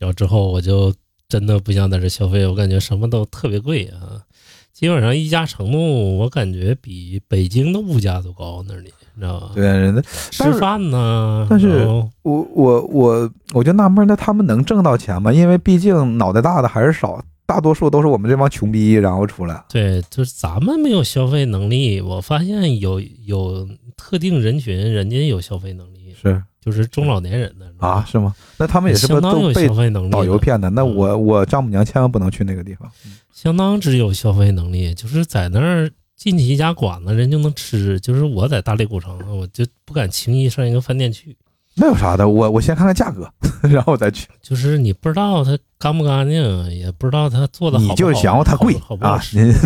[0.00, 0.92] 然后之后我就
[1.28, 4.24] 真的不想在这消费，我感觉什么都特别贵啊。
[4.72, 5.78] 基本上一家承诺，
[6.16, 9.50] 我感觉比北京的物价都高那里，你知道吧？
[9.54, 11.86] 对人家，吃饭呢，但是
[12.22, 15.30] 我我我我就纳闷，那他们能挣到钱吗？
[15.30, 19.62] 因为毕竟脑袋大的还是少，大多数都是我们这帮穷逼然后出来。
[19.68, 22.00] 对，就是咱们没有消费能力。
[22.00, 28.34] 我发现有有特定人群，人家有消费能力，是就是中老年人的啊，，是吗？
[28.58, 30.68] 那他们也是相当有都被消费能力的，导游骗的？
[30.70, 32.90] 那嗯我我丈母娘千万不能去那个地方。
[33.32, 37.98] 相当之有消费能力，就是在那儿进去一家馆子，人就能吃。
[38.00, 41.34] 就是我在大理古城，我就不敢轻易上一个饭店去，
[41.76, 42.28] 那有啥的？
[42.28, 43.26] 我我先看看价格，
[43.68, 44.28] 然后我再去。
[44.42, 49.18] 就是你不知道它干不干净，也不知道它做的好不好，你就是想要它贵好不好啊？
[49.18, 49.38] 吃。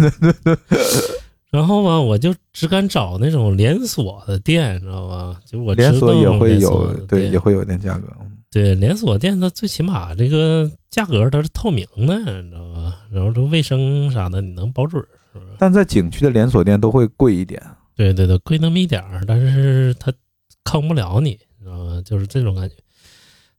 [1.55, 5.41] 你然后吧，我就只敢找那种连锁的店，你知道吧？
[5.47, 8.09] 就我连锁也会有，对，也会有一点价格。
[8.51, 13.01] 对连锁店，它最起码这个价格它是透明的，你知道吧？
[13.09, 15.53] 然后这卫生啥的你能保准儿，是不是？
[15.57, 17.63] 但在景区的连锁店都会贵一点。
[17.95, 20.13] 对对对，贵那么一点儿，但是它
[20.65, 22.03] 坑不了你，知道吗？
[22.05, 22.75] 就是这种感觉。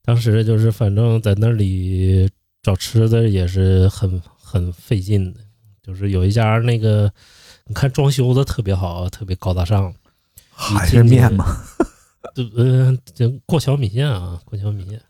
[0.04, 2.30] 当时就是反正在那里
[2.62, 5.40] 找吃的也是很很费劲的，
[5.82, 7.10] 就是有一家那个
[7.68, 9.94] 你看装修的特别好，特别高大上，
[10.52, 11.46] 还是面吗？
[12.36, 15.02] 就呃，就过桥米线啊，过桥米线。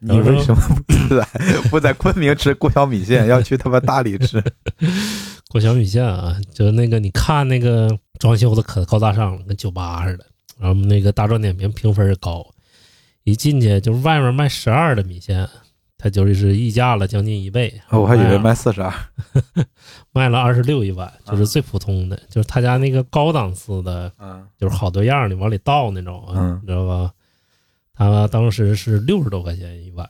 [0.00, 1.24] 你为什么不在
[1.70, 4.42] 不在昆明吃过桥米线，要去他妈大理吃？
[5.48, 10.26] 过桥米线啊，就那个你看那个装修的可高大上了，跟酒吧似的。
[10.58, 12.44] 然后那个大众点评评分也高，
[13.22, 15.48] 一进去就是外面卖十二的米线，
[16.04, 17.72] 它就是溢价了将近一倍。
[17.88, 18.92] 哦我还以为卖卖四十二。
[20.12, 27.10] 卖了二十六一碗，就是最普通的，就是他家那个高档次的，嗯，就是好多样儿你往里倒那种啊，嗯你知道吧？
[27.94, 30.06] 他当时是六十多块钱一碗，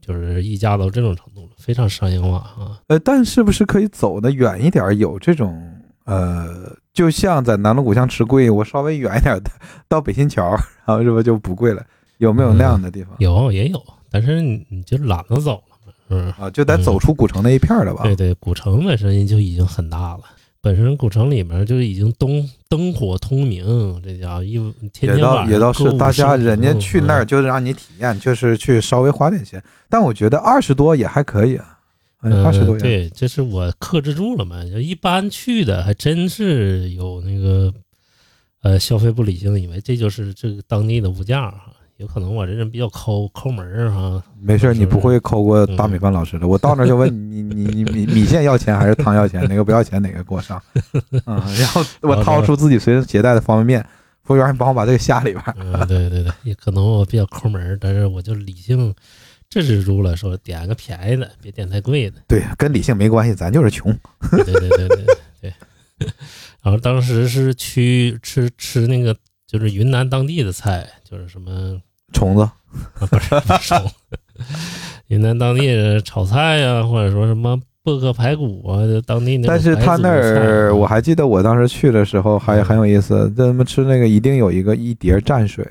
[0.00, 2.80] 就是溢价到这种程度了，非常商业化啊。
[2.86, 4.94] 呃，但是不是可以走的远一点儿？
[4.94, 9.38] 有这种呃，就像在南锣鼓巷吃贵，我稍微远一点
[9.88, 10.52] 到北新桥，
[10.86, 11.84] 然后是不是就不贵了？
[12.16, 13.14] 有没有那样的地方？
[13.18, 16.34] 有也有，但是你你就懒得走了嘛，是不是？
[16.42, 18.02] 啊，就得走出古城那一片儿了吧？
[18.04, 20.20] 对对，古城本身就已经很大了，
[20.60, 29.62] 本身古城里面就已经灯灯火通明，这家伙一天天也倒也倒是，大家人家去那儿嗯就是让你体验，就是去稍微花点钱。
[29.88, 31.78] 但我觉得二十多也还可以啊，
[32.20, 34.64] 二十多对，这是我克制住了嘛。
[34.64, 37.72] 就一般去的还真是有那个
[38.62, 41.72] 呃消费不理性，以为这就是这个当地的物价哈。
[41.98, 44.22] 有可能我这人比较抠抠门儿哈。
[44.40, 46.46] 没事儿，你不会抠过嗯大米饭老师的。
[46.46, 49.42] 我到那儿就问你，你你米米线要钱还是汤要钱？
[49.48, 50.62] 哪个不要钱哪个给我上。
[51.24, 53.88] 嗯，然后我掏出自己随身携带的方便面，
[54.24, 55.42] 服务员你帮我把这个下里边
[55.88, 58.94] 对对对，也可能我比较抠门儿，但是我就理性
[59.48, 62.16] 制止住了，说点个便宜的，别点太贵的。
[62.28, 63.90] 对，跟理性没关系，咱就是穷。
[64.30, 65.06] 对对对对对
[65.40, 65.54] 对。
[66.62, 71.80] 然后当时是去吃吃那个就是云南当地的菜，就是什么
[72.12, 72.52] 虫子，啊，
[73.10, 73.28] 不是
[73.68, 73.90] 虫，
[75.08, 82.64] 云南当地的炒菜呀、或者说什么薄荷排骨啊，就当地那种但是他那儿，啊我还记得我当时去的时候还嗯。
[82.64, 85.64] 很有意思，他们吃那个一定有一个一碟蘸水，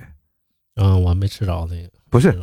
[0.77, 2.33] 嗯，我还没吃着那个，不是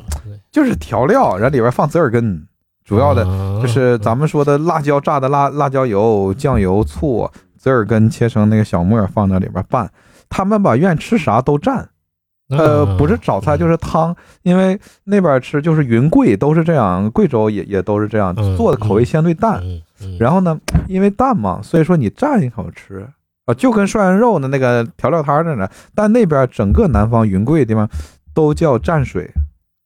[0.51, 2.47] 就是调料，然后里边放折耳根，
[2.85, 7.27] 主要的啊就是咱们说的辣椒炸的辣辣椒油、酱油、醋、
[7.59, 9.90] 折耳根切成那个小末儿放在里边拌。
[10.33, 11.85] 他们吧愿意吃啥都蘸，
[12.49, 19.62] 呃，啊不是炒菜就是汤，因为那边吃就是云贵都是这样，贵州也也都是这样嗯做的口味相对淡。
[20.18, 23.07] 然后呢，因为淡嘛，所以说你蘸一口吃。
[23.45, 25.68] 啊，就跟涮羊肉的那个调料摊儿似的。
[25.97, 27.88] 但那边整个南方云贵的地方
[28.33, 29.29] 都叫蘸水，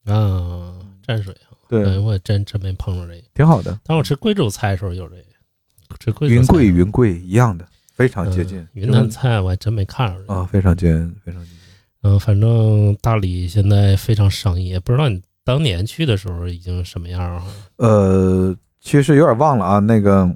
[0.04, 3.26] 啊蘸水啊，对，哎我真真没碰着这个。
[3.32, 3.78] 挺好的。
[3.82, 7.64] 但我吃贵州菜的时候有这个，吃贵州云贵云贵一样的，
[7.96, 8.68] 非常接近嗯。
[8.74, 11.58] 云南菜我还真没看着这个啊，非常接近，非常接近。
[12.02, 17.42] 嗯，反正大理现在非常商业，不知道你当年去的时候已经什么样了？
[17.78, 20.30] 呃，其实有点忘了啊，那个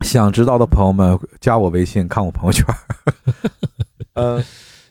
[0.00, 2.66] 想知道的朋友们加我微信看我朋友圈。
[4.14, 4.44] 呃，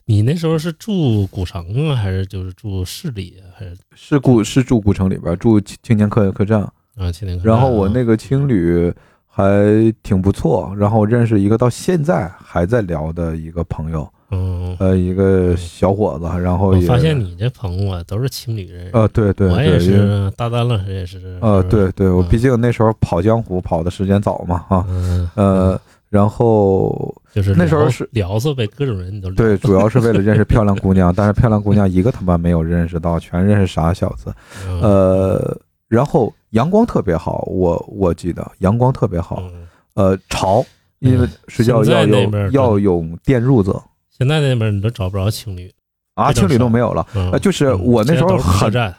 [0.05, 6.61] 你那时候是住古城啊，还是就是住市里啊，还是是古是住古城里边，住青青年客客栈。
[6.95, 7.55] 啊青年客栈啊？
[7.55, 8.91] 然后我那个青旅
[9.31, 22.27] 还挺不错，然后认识一个到现在还在聊的一个朋友，嗯，呃，一个小伙子，然后我也发现你这朋友啊都是青旅人，呃，对对我也是，大丹老师也是，呃，对对，我嗯。
[22.27, 29.35] 毕竟那时候跑江湖跑的时间早嘛，哈，嗯，呃，然后就是那时候是聊子呗，各种人你都聊。
[29.35, 34.33] 对， 主要是为了认识漂亮姑娘，但是漂亮姑娘一个他妈没有认识到，全认识傻小子。
[34.67, 34.81] 嗯。
[34.81, 39.41] 呃，然后阳光特别好，我我记得阳光特别好。
[39.41, 39.67] 嗯。
[39.95, 40.65] 呃，潮，
[40.99, 43.77] 因为嗯睡觉要有要有电褥子。
[44.09, 45.69] 现在那边你都找不着情侣，
[46.13, 47.05] 啊，青旅非常少都没有了，
[47.39, 47.85] 就是嗯。
[47.85, 48.93] 我那时候很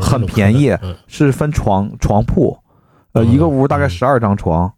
[0.00, 0.74] 很便宜
[1.06, 2.58] 是分床床铺，
[3.12, 3.30] 呃，嗯。
[3.30, 3.90] 一个屋大概嗯。
[3.90, 4.72] 十二张床，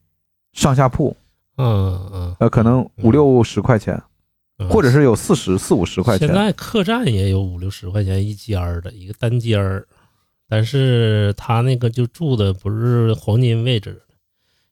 [0.52, 1.16] 上下铺，
[1.56, 4.00] 嗯嗯，呃，可能五六十块钱，
[4.58, 4.68] 嗯。
[4.68, 6.26] 或者是有四十四五十块钱。
[6.26, 9.86] 现在客栈也有五六十块钱一间儿的一个单间儿，
[10.50, 14.02] 但是他那个就住的不是黄金位置，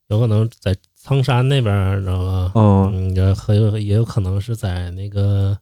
[0.09, 2.53] 有可能在苍山那边儿，知道吧？
[2.57, 5.57] 哦，嗯，也很有也有可能是在那个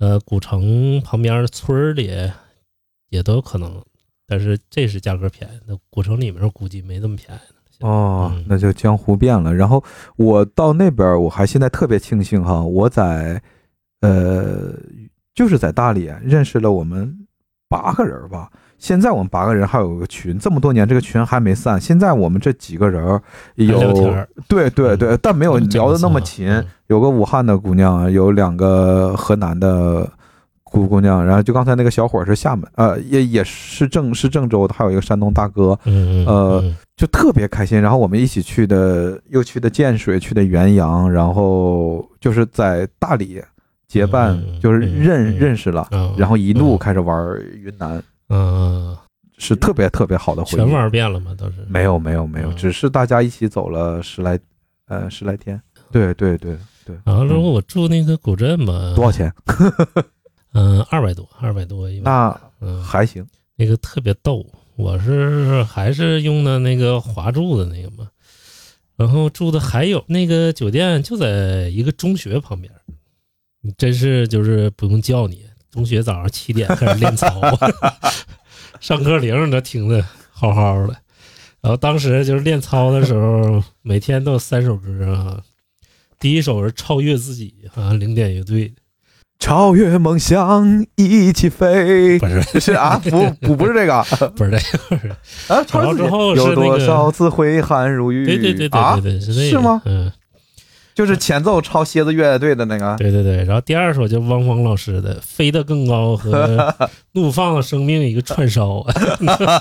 [0.00, 2.10] 呃古城旁边的村儿里，
[3.10, 3.80] 也都有可能。
[4.26, 7.88] 但是这是价格便宜，那古城里面估计没这么便宜呢。
[7.88, 9.54] 哦嗯，那就江湖变了。
[9.54, 9.84] 然后
[10.16, 13.40] 我到那边儿，我还现在特别庆幸哈，我在
[14.00, 14.74] 呃，
[15.32, 17.28] 就是在大理认识了我们
[17.68, 18.50] 八个人吧。
[18.78, 21.80] 现在我们八个人还有个群，这么多年这个群还没散。
[21.80, 23.20] 现在我们这几个人儿
[23.56, 26.48] 有对对对，但没有聊的那么勤。
[26.48, 30.10] 嗯有个武汉的姑娘，有两个河南的
[30.64, 37.78] 姑姑娘，然后就刚才那个小伙儿是厦门，呃，也也是郑是郑州的，还有一个山东大哥，呃嗯就特别开心。
[37.78, 43.38] 然后我们一起去的，又去的建水，去的元阳，然后就是在大理
[43.86, 48.96] 结伴就是嗯认嗯认识了，嗯然后一路嗯开始玩云南，嗯，
[49.38, 50.56] 是特别特别好的回忆。
[50.56, 51.34] 全玩遍了吗？
[51.38, 54.38] 都是没有没有没有，嗯只是大家一起走了十来
[54.86, 55.60] 呃十来天。
[55.90, 59.10] 对对对对，然后如果我住那个古镇吧，多少？
[59.12, 59.32] 钱？
[60.52, 62.04] 嗯， 二百多，二百多一晚。
[62.04, 63.26] 那嗯，还行。
[63.56, 64.44] 那个特别逗，
[64.76, 68.08] 我是还是用的那个华住的那个嘛，
[68.96, 72.70] 然后住的还有那个酒店就在一个中学旁边，
[73.62, 77.28] 你真是就是不用叫你，中学早上七点开始练操，
[78.80, 80.94] 上课铃你都听的好好的，
[81.60, 85.40] 然后当时就是练操的时候，每天都有三首歌啊，
[86.18, 88.74] 第一首是超越自己啊，零点乐队的，
[89.38, 94.04] 超越梦想一起飞不，是是啊，不 不 不是这个啊，
[94.34, 98.24] 不是这个，不是超越之后是有多少次挥汗如雨？
[98.24, 99.82] 对对对对啊对对，是那个是吗？
[99.84, 100.10] 嗯。
[100.98, 102.96] 就是前奏抄蝎子乐队的那个。
[102.96, 106.56] 对对对，然后第二首就汪峰老师的《飞得更高》和
[107.12, 108.84] 《怒放的生命》一个串烧。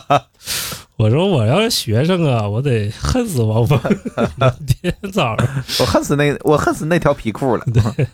[0.98, 3.80] 我说我要是学生啊，我得恨死汪峰。
[4.82, 5.48] 天天早上，
[5.80, 7.64] 我恨死那我恨死那条皮裤了。
[7.72, 8.08] 对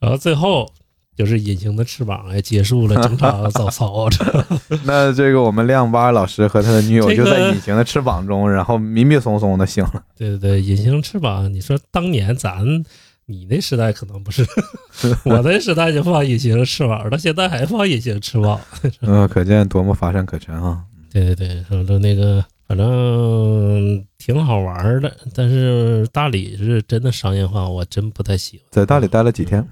[0.00, 0.72] 然后最后
[1.18, 4.08] 就是《隐形的翅膀》也结束了整场早操。
[4.86, 10.04] 那这个我们亮八老师和他的女友就在隐形的翅膀中，然后迷迷松松的醒了。
[10.16, 12.64] 对对对，《隐形翅膀》，你说当年咱
[13.26, 14.46] 你那时代可能不是，
[15.26, 18.60] 我那时代就放《隐形翅膀》，到现在还放《隐形翅膀》。
[19.00, 20.84] 嗯，可见多么乏善可陈啊！
[21.12, 28.66] 对对对，说的那个反正挺好玩的，但是大理是真的商业化，我真不太喜欢。
[28.70, 29.66] 在大理待了几天？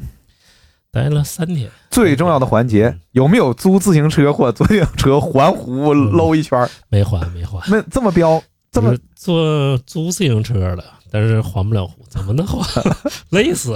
[0.93, 6.68] 待了三天，最重要的环节嗯有没有租自行车或租自行车环湖嗯搂一圈？
[6.89, 12.64] 没环没环，那这么标，这么就是坐租自行车了，但是环不了湖，怎么能环？
[13.30, 13.74] 累死！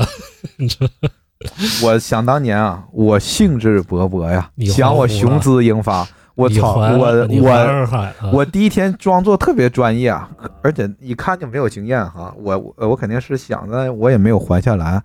[1.82, 6.06] 我想当年啊，我兴致勃勃呀，想我雄姿英发。
[6.36, 6.76] 我操！
[6.96, 10.30] 我我我第一天装作特别专业啊，
[10.62, 12.32] 而且一看就没有经验哈。
[12.38, 15.02] 我我我肯定是想着，我也没有还下来。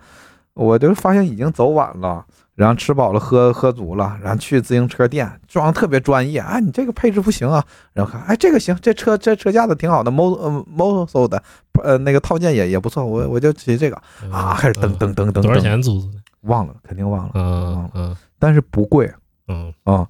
[0.56, 2.26] 我就发现已经走晚了，
[2.56, 11.44] 然后吃饱了喝喝足了，然后去自行车店装特别专业啊，你这个配置不行啊，然后看哎这个行，这车这车架子挺好的，mo 呃 moso 的
[11.84, 13.96] 呃那个套件也也不错，我我就骑这个
[14.32, 16.18] 啊，开始噔噔噔噔嗯多少，钱租的？
[16.44, 19.12] 忘了肯定忘了，嗯嗯但是不贵
[19.48, 20.08] 嗯，啊，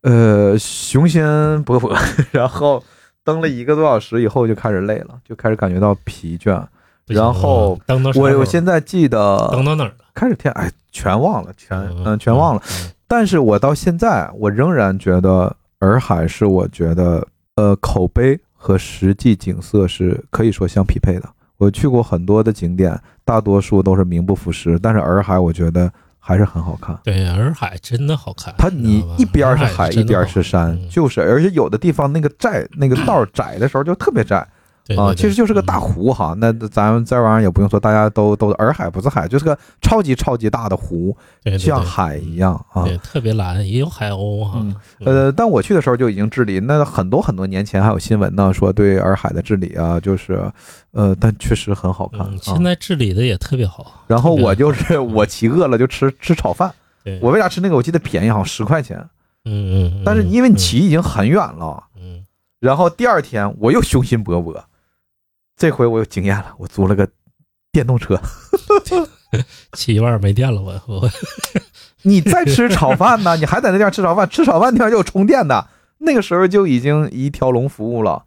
[0.00, 1.22] 呃雄心
[1.64, 1.94] 勃勃，
[2.32, 2.82] 然后
[3.22, 6.64] 蹬了一个多小时以后就开始累了，就开始感觉到疲倦。
[7.06, 7.78] 然后
[8.14, 9.94] 我我现在记得等到哪儿了？
[10.14, 12.62] 开始天，哎，全忘了，全嗯嗯全忘了。。
[12.68, 21.28] 嗯但是我到现在，我仍然觉得洱海是我觉得呃口碑和实际景色是可以说相匹配的。
[21.56, 25.88] 我去过很多的景点，大多数都是名不副实，但是洱海我觉得
[26.18, 26.98] 还是很好看。
[27.04, 28.52] 对，洱海真的好看。
[28.58, 34.44] 它你一边儿是海，一边儿是山，嗯就是而且有的地方那个窄，那个道儿窄的时候就特别窄
[34.94, 36.34] 啊，其实就是个大嗯湖哈。
[36.38, 42.84] 那咱们这玩意儿也不用说，大家都都洱海不是海，就是个超级超级大的湖，对对对像海一样啊。
[42.84, 44.52] 对，特别蓝，也有海鸥哈。
[44.56, 50.40] 嗯呃，但我去的时候就已经治理，那很多很多年前还有新闻呢，说对洱海的治理啊，就是，
[50.92, 52.26] 呃，但确实很好看。
[52.40, 54.04] 现在治理的也特别好。
[54.06, 56.72] 然后我就是我骑饿了就吃吃炒饭，
[57.02, 57.74] 对，我为啥吃那个？
[57.74, 58.98] 我记得便宜，好像十块钱，
[59.44, 62.24] 嗯嗯，但是因为你骑已经很远了，嗯，
[62.60, 64.56] 然后第二天我又雄心勃勃，
[65.56, 67.08] 这回我有经验了，我租了个
[67.72, 68.20] 电动车。
[69.72, 71.10] 骑一半没电了，我我
[72.02, 73.36] 你再吃炒饭呢？
[73.36, 74.28] 你还在那地方吃炒饭？
[74.28, 75.66] 吃炒饭地方就有充电的，
[75.98, 78.24] 那个时候就已经一条龙服务了。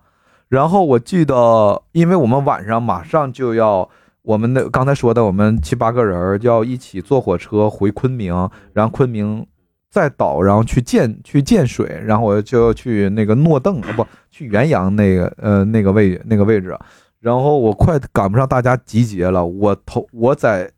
[0.49, 3.88] 然后我记得，因为我们晚上马上就要，
[4.23, 8.34] 我们的刚才说的，我们七八个人儿就要一起坐火车回昆明，
[8.73, 9.45] 然后昆明
[9.91, 16.77] 再倒，然后去建去建水，然后我就要去那个诺邓啊，不去元阳那个呃那个位那个位置，
[17.20, 20.72] 然后我快赶不上大家集结了，我头我在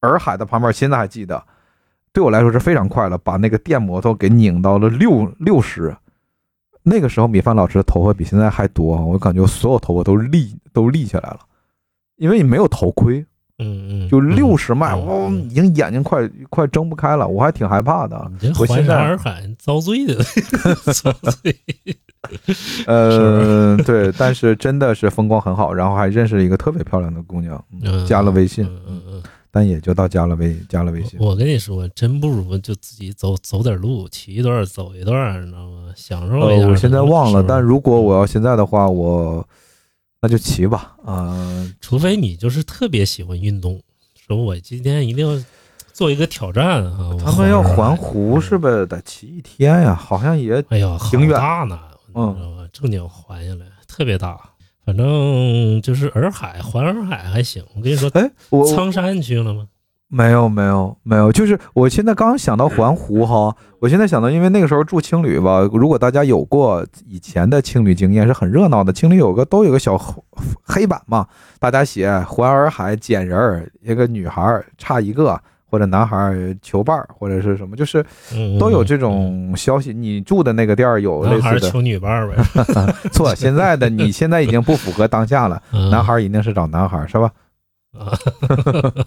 [0.00, 1.44] 洱海的旁边，现在还记得。
[2.12, 5.96] 对我来说是非常快了，把那个电摩托给拧到了六六十。
[6.82, 11.40] 那个时候米饭老师的头发比现在还多，我感觉所有头发都立都立起来了，
[12.16, 13.26] 因为你没有头盔，
[13.58, 18.30] 嗯嗯，就六十迈，嗯哇，嗯已经眼睛快快睁不开了，我还挺害怕的。
[18.40, 20.14] 你这我现在环山洱海遭罪的，
[20.92, 21.56] 遭罪。
[22.86, 29.22] 呃，对，但是真的是风光很好，然后还认识了一个特别漂亮的姑娘，嗯嗯加了微信，嗯嗯嗯。
[29.50, 31.18] 但也就到加了微加了微信。
[31.18, 35.90] 我跟你说，真不如就自己走走点路，骑一段走一段，你知道吗？
[35.96, 36.66] 享受一下。
[36.66, 39.44] 呃，我现在忘了，但如果我要，要现在的话，我
[40.20, 43.80] 那就骑吧，啊、除非你就是特别喜欢运动，
[44.26, 45.40] 说我今天一定要
[45.92, 47.10] 做一个挑战啊！
[47.24, 49.94] 他们要环环湖是不是得骑一天呀？
[49.94, 52.68] 好像也哎呀，好挺远大呢，知道吧？
[52.72, 54.38] 正经环下来特别大，
[54.84, 57.64] 反正就是洱海环洱海还行。
[57.74, 58.30] 我跟你说，哎，
[58.68, 59.68] 苍山你去了吗？
[60.10, 68.90] 没有没有没有，就是我现在刚想到环湖哈，我现在想到，因为那个时候住青旅吧，如果大家有过以前的青旅经验，是很热闹的。
[68.90, 70.14] 青旅有个都有个小黑
[70.62, 71.26] 黑板嘛，
[71.60, 78.02] 大家写环洱海捡人儿，一个女孩儿差一个，或者男孩儿求伴儿，或者是什么，就是
[78.32, 79.92] 嗯，都有这种消息。
[79.92, 81.50] 你住的那个店儿有类似的？
[81.50, 82.42] 男孩求女伴儿呗。
[83.12, 87.30] 错，现在的你现在已经不符合当下了，嗯男孩儿一定是找男孩儿是吧？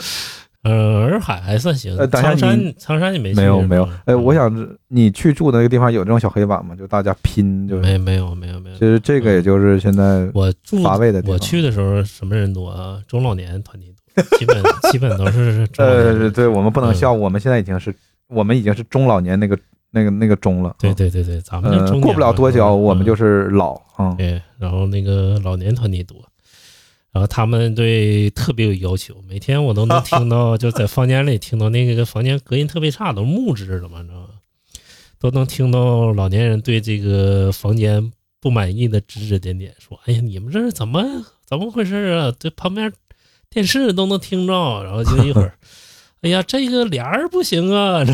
[0.62, 1.96] 啊，呃，洱海还算行。
[1.96, 6.74] 呃等一下苍山，苍山你没去没有没有呃，我嗯想你去住的那个地方有这种小黑板吗？
[6.76, 8.80] 就大家拼，就是没没有没有没有其。
[8.80, 12.98] 实这个也就是现在我住乏味的地方我去的时候什么人多啊？
[13.08, 17.94] 中老年团体多，基本基本都是 呃，对我们不能嗯笑，我们现在已经是
[18.28, 19.58] 我们已经是中老年那个
[19.92, 26.16] 那个那个中了，对对对对，咱们过不了多久我们就是是老啊，对，然后那个老年团体多，
[27.12, 34.28] 然后他们对特别有要求，每天我都能听到，就在房间里听到那个房间隔音特别差，都是木质的嘛，你知道吗？
[35.18, 41.04] 都能听到老年人对这个房间不满意的指指点点，说：“哎呀，你们这是怎么
[41.44, 42.32] 怎么回事啊？
[42.38, 42.90] 这旁边
[43.50, 44.52] 电视都能听着。”
[44.82, 45.58] 然后就一会儿，
[46.22, 48.12] 哎呀，这个帘儿不行啊，这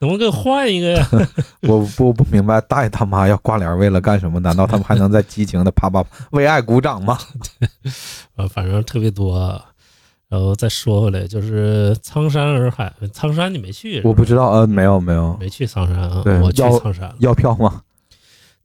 [0.00, 1.08] 怎么给换一个呀？
[1.62, 4.40] 我不不明白，大爷他妈要挂帘为了干什么？
[4.40, 7.16] 难道他们还能在激情的啪啪为爱鼓掌吗？
[8.36, 9.60] 啊， 反正特别多。
[10.28, 14.00] 然后再说回来，就是苍山洱海，苍山你没去？
[14.02, 17.14] 我不知道，呃，没有没有，没去苍山啊对，我去要苍山了。
[17.20, 17.82] 要票吗？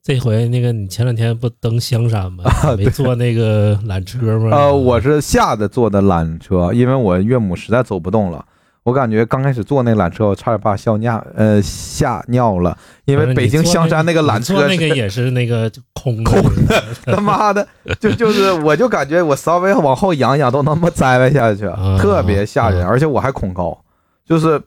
[0.02, 2.44] 这回那个你前两天不登香山吗？
[2.44, 4.56] 啊没坐那个缆车吗？
[4.56, 8.44] 呃，我是下的坐的缆车，因为我岳母实在走不动了。
[8.82, 12.76] 我感觉刚开始坐那缆车，我差点把笑尿，呃，吓尿了。
[13.04, 16.50] 因为北京香山那个缆车是那个也是那个空的空
[17.04, 17.68] 他妈的，
[18.00, 23.78] 就就是我就感觉我稍微往后仰仰都他妈栽了下去，啊特别吓人，啊而且我还恐高，
[24.24, 24.58] 就是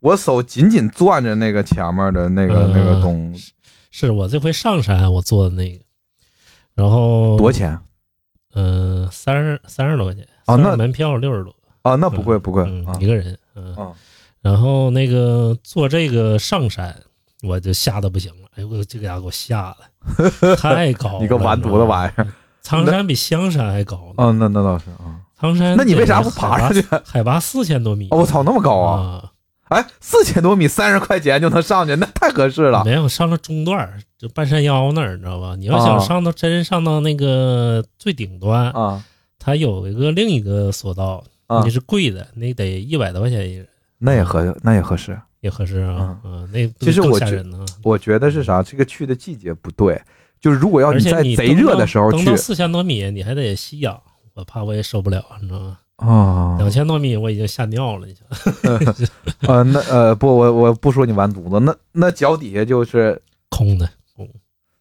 [0.00, 3.32] 我手紧紧攥着那个前面的那个嗯那个东，
[3.90, 5.84] 是我这回上山我坐的那个，
[6.74, 7.78] 然后多少钱
[8.54, 11.94] 嗯，三十三十多块钱啊那门票六十多，啊？
[11.96, 13.92] 那不贵不贵嗯啊一个人，嗯，啊！
[14.40, 16.96] 然后那个坐这个上山，
[17.42, 19.74] 我就吓得不行了，哎呦，我这个家给我吓
[20.08, 22.26] 的， 太高了，你个完犊子玩意儿！
[22.62, 25.20] 苍山比香山还高呢，哦，那那倒是啊。
[25.38, 26.84] 苍山那你为啥不爬上去？
[27.04, 29.00] 海拔四千多米，哦，我操，那么高啊！
[29.00, 29.29] 啊！
[29.70, 32.84] 哎，四千多米，三十块钱就能上去，那太合适了。
[32.84, 35.54] 没有上了中段儿，就半山腰那儿，你知道吧？
[35.56, 39.04] 你要想啊上到真上到那个最顶端，啊
[39.38, 43.66] 它有一个另一个索道，啊那，是贵的，那得一百多块钱一人，
[43.98, 45.18] 那也合那也合适。
[45.40, 46.18] 也合适啊。
[46.22, 47.64] 啊，那其实我觉得呢。
[47.82, 48.62] 我觉得是啥？
[48.62, 49.98] 这个去的季节不对，
[50.40, 53.98] 就是如果要而且在贼热的时候去登到四千多米，你还得吸氧，
[54.34, 55.78] 我怕我也受不了，你知道吗？
[56.00, 58.74] 啊，两千多米我已经吓尿了，你想
[59.46, 63.88] 呃，那呃不，我我不说你完犊子，那那脚底下就是空的，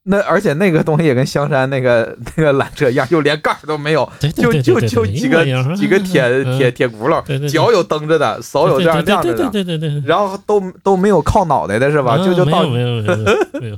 [0.04, 5.46] 那，而且那个东西也跟香山那个 那个缆车一样，就连盖儿都没有，就就就几个
[5.76, 12.16] 几个铁嗯铁铁轱辘脚有蹬着的，手有这样亮着的，对对对对然后都都没有靠脑袋的是吧？
[12.18, 13.78] 嗯就就到没有没有没有 没有。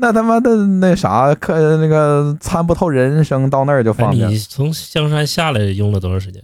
[0.00, 4.30] 那他妈的那啥，可那个参不透人生，到那儿就哎，方便。
[4.30, 6.40] 你从香山下来用了多长时间？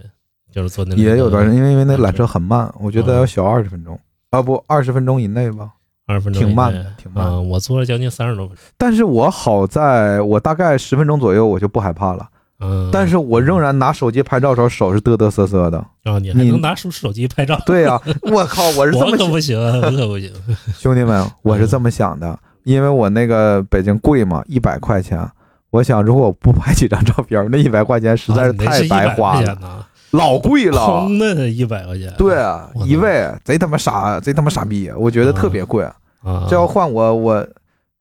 [0.54, 3.98] 就是坐那也有段时间，因为因为那缆车很慢，我觉得嗯要小二十分钟
[4.30, 5.70] 啊，不二十分钟以内吧。
[6.06, 8.62] 二十分钟，挺慢的挺慢我坐了将近三十多分钟。
[8.76, 12.28] 但是我好在我大概十分钟左右我就不害怕了，
[12.60, 15.78] 嗯，但是我仍然拿手机拍照的时候手是嘚嘚瑟瑟的。
[16.04, 17.58] 啊，你还能拿出手机拍照？
[17.64, 17.98] 对呀、
[18.30, 20.30] 我靠，我是这我可么想，不行，我可不行。
[20.78, 25.26] 兄弟们，我是这么想的，因为我那个北京贵嘛，一百块钱。
[25.70, 29.86] 我想，如果我不拍几张照片，那一百块钱实在是太啊你那是100白花了，
[30.16, 30.86] 老贵了。
[30.86, 32.12] 空的一百块钱。
[32.16, 35.84] 对啊，一位贼他妈傻，贼他妈傻逼，我觉得特别贵。
[36.22, 37.46] 啊，这要换我，我，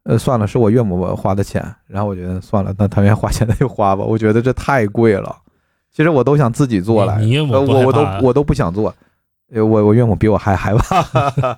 [0.03, 4.03] 呃，算了，是我岳母花的钱，然后我觉得算了，那他愿意花钱那就花吧。
[4.05, 5.35] 我觉得这太贵了，
[5.93, 8.93] 其实我都想自己做来，你你岳母呃，我我都我都不想做，
[9.53, 11.57] 呃我我岳母比我还害 怕。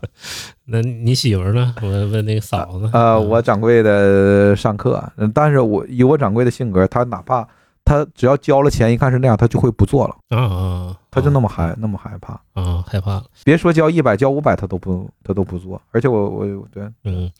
[0.66, 1.76] 那你媳妇呢？
[1.84, 2.90] 我问那个嫂子。
[2.94, 7.48] 呃，嗯我掌柜的上课，嗯但是我以我掌柜的性格，他哪怕
[7.86, 12.34] 他只要交了钱，一看是那样，他就会不做了，啊啊，他就那么啊害那么害怕。
[12.54, 13.26] 啊害怕了。
[13.44, 17.32] 别说交一百，交五百他都不他都不做，而且我我对，嗯，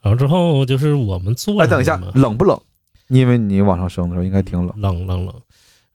[0.00, 2.58] 然后之后就是我们坐哎，等一下冷不冷？
[3.08, 4.72] 因为你往上升的时候应该挺冷。
[4.80, 5.34] 冷冷冷，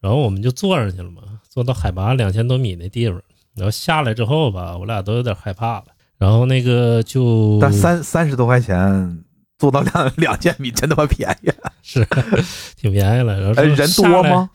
[0.02, 3.22] 然后我们就坐上去了嘛，坐到海拔两千多米那地方，
[3.56, 5.86] 然后下来之后吧，我俩都有点害怕了，
[6.18, 9.24] 然后那个就但三三十多块钱
[9.64, 11.50] 做到两两千米，真他妈便宜。
[11.82, 12.06] 是
[12.76, 13.90] 挺便宜了，然后哎，人？
[13.92, 14.50] 多吗？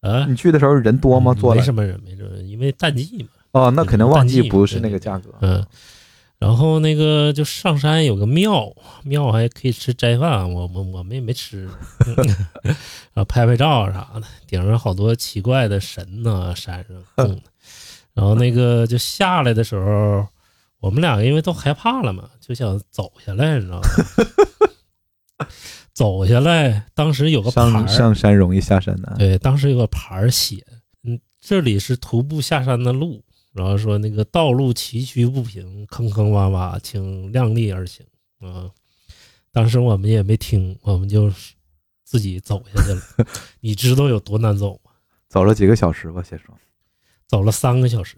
[0.00, 1.32] 啊，你去的时候人多吗？
[1.32, 3.28] 坐来没什么人，没什么人，因为淡季嘛。
[3.52, 5.32] 哦，那肯定旺季不是那个价格。
[5.42, 5.64] 嗯，
[6.40, 8.74] 然后那个就上山有个庙，
[9.04, 11.68] 庙还可以吃斋饭，我我我们也没吃，
[12.06, 12.16] 然
[13.14, 17.42] 后 拍拍照啥的，顶上好多奇怪的神呐、山上供的。
[18.12, 20.26] 然后那个就下来的时候，
[20.82, 25.46] 我们俩因为都害怕了嘛，就想走下来，你知道吗？
[25.94, 29.16] 走下来，当时有个牌上儿，上山容易下山难。
[29.16, 30.66] 对，当时有个牌儿写，
[31.04, 33.22] 嗯，这里是徒步下山的路，
[33.52, 38.04] 然后说那个道路崎岖不平，坑坑洼洼，请量力而行
[38.40, 38.68] 啊。
[39.52, 41.32] 当时我们也没听，我们就
[42.02, 43.28] 自己走下去了。
[43.60, 44.90] 你知道有多难走吗？
[45.28, 46.52] 走了几个小时吧，先说
[47.28, 48.16] 走了三个小时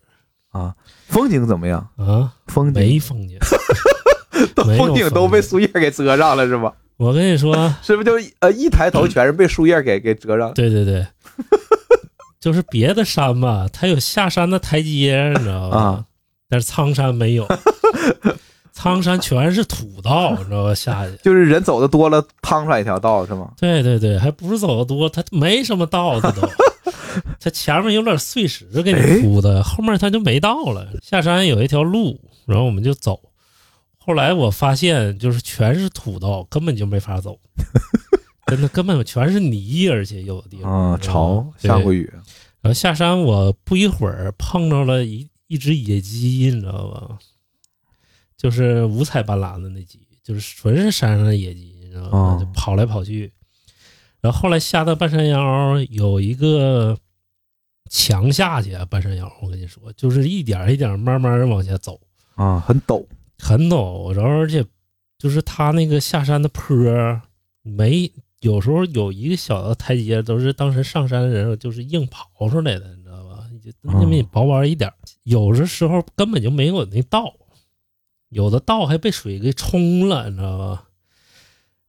[0.54, 0.74] 啊。
[1.08, 1.86] 风景怎么样？
[1.98, 3.38] 啊，风景没风景，
[4.78, 6.72] 风景都被树叶给遮上了，是吧？
[6.96, 10.54] 我跟你说， 是不是就呃一抬头全是被树叶给 给遮上了？
[10.54, 11.06] 对对对，
[12.40, 15.76] 就是别的山吧，它有下山的台阶，你知道吧？
[15.78, 16.04] 啊
[16.48, 17.48] 但是苍山没有，
[18.72, 20.74] 苍山全是土道，你知道吧？
[20.74, 23.50] 下去，就是人走的多了，趟出来一条道是吗？
[23.58, 26.42] 对对对，还不是走的多，它没什么道，它都，
[27.40, 30.88] 它前面有点碎石给你铺的，后面它就没道了。
[31.02, 33.20] 下山有一条路，然后我们就走。
[33.96, 37.38] 后来我发现，就是全是土道，根本就没法走，
[38.46, 42.10] 真的根本全是泥，而且有的地方啊，潮下过雨，
[42.60, 47.18] 然后下山，我不一会儿碰着了一一只野鸡，你知道吧？
[48.36, 52.10] 就是五彩斑斓的那鸡，就是纯是山上的野鸡，你知道吗？
[52.10, 53.32] 哦就跑来跑去。
[54.20, 56.98] 然后后来下到半山腰，有一个
[57.90, 62.00] 墙下去啊，半山腰，我跟你说，就是一点一点慢慢往下走，
[62.34, 63.04] 啊，很陡，
[63.38, 64.64] 很陡，然后而且
[65.18, 67.20] 就是它那个下山的坡儿
[67.62, 68.10] 没，
[68.40, 73.46] 有时候有一个小的台阶，都是当时上山的人就是硬刨出来的，你知道吧？
[73.62, 77.34] 就那么薄薄一点儿，有的时候根本就没有那道，
[78.28, 80.88] 有的道还被水给冲了，你知道吧？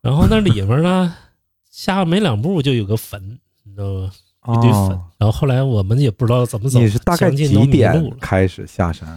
[0.01, 1.15] 然后那里面呢，
[1.69, 4.13] 下没两步就有个坟，你知道吧？
[4.47, 4.79] 一堆坟。
[4.79, 9.07] 哦然后后来我们也不知道怎么走，你是大概几点，开始下山？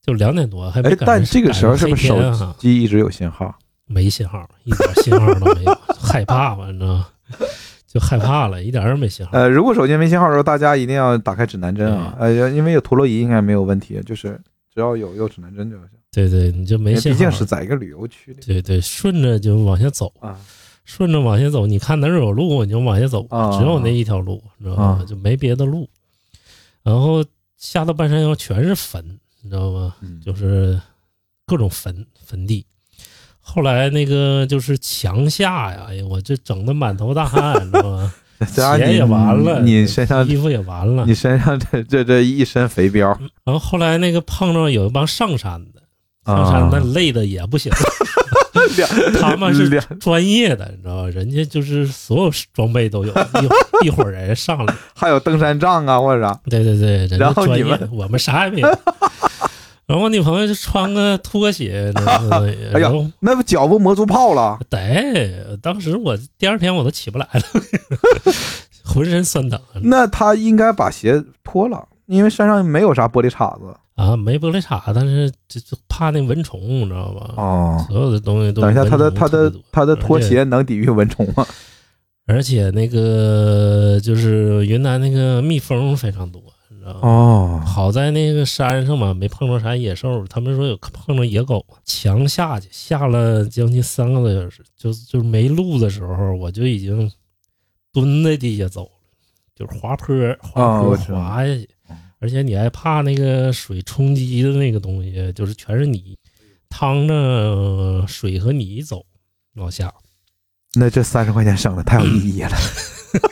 [0.00, 1.06] 就两点多，还没哎，赶上。
[1.06, 3.52] 但这个时候是不是手机一直有信号？
[3.86, 7.06] 没信号，一点信号都没有， 害怕吧，你知道吗？
[7.88, 9.32] 就害怕了，一点儿也没信号。
[9.32, 14.40] 呃，如果手机没信号的时候，大家一定要打开指南针啊，呃，因为有陀螺仪应该没有问题，就是
[14.72, 15.86] 只要有有指南针就行。
[16.12, 17.18] 对对，你就没信号。
[17.18, 20.38] 毕竟是在一个旅游区里对对，顺着就往下走，啊。
[20.88, 25.04] 顺着往下走，你看哪儿有路你就往下走，啊只有那一条路，你知道吗啊？
[25.06, 25.86] 就没别的路。
[26.82, 27.22] 然后
[27.58, 29.04] 下到半山腰全是坟，
[29.42, 29.94] 你知道吗？
[30.00, 30.80] 嗯就是
[31.46, 32.64] 各种坟坟地。
[33.38, 38.14] 后来那个就是墙下呀，哎呀，我这整的满头大汗， 你知道吗？
[38.54, 41.14] 这样你鞋也完了，你身上衣服也完了你。
[41.14, 43.00] 身上这这这一身肥膘
[43.44, 45.82] 然后后来那个碰着有一帮上山的，
[46.24, 47.70] 上啊山那累的也不行，
[49.20, 51.08] 他们是两专业的，你知道吧？
[51.08, 53.12] 人家就是所有装备都有，
[53.82, 58.68] 一 一伙人上来，还有登山杖啊或者啥，对对对，人家然后专业你们，我们啥也没有。
[59.86, 61.90] 然后我女朋友就穿个拖鞋，
[62.74, 64.58] 然后那不脚不磨出泡了？
[64.68, 67.42] 得，当时我第二天我都起不来了，
[68.84, 73.74] 浑身酸疼那他应该把鞋脱了，因为山上没有啥玻璃碴子。
[73.94, 77.34] 啊，没玻璃碴，但是就就怕那蚊虫，你知道吧？
[77.36, 81.44] 哦，所有的东西都等一下，他的他的他的拖鞋能抵御蚊虫吗？
[82.26, 87.00] 而且那个就是云南那个蜜蜂非常多，你知道吗？
[87.02, 90.24] 哦，好在那个山上嘛，没碰着啥野兽。
[90.28, 97.10] 他们说有碰着野狗，强下去，下了将近三个多小时，就就没路的时候，我就已经
[97.92, 98.90] 蹲在地下走了，
[99.56, 101.68] 就是滑坡滑坡滑下去，
[102.20, 106.16] 而且你还怕那个水冲击的那个东西，就是全是泥，
[106.68, 109.04] 趟着水和泥走
[109.56, 109.92] 往下。
[110.74, 112.50] 那这三十块钱省的太有意义了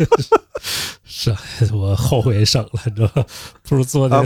[1.04, 1.38] 是啊
[1.72, 3.26] 我后悔省了，你知道吧？
[3.62, 4.24] 不如坐那啊！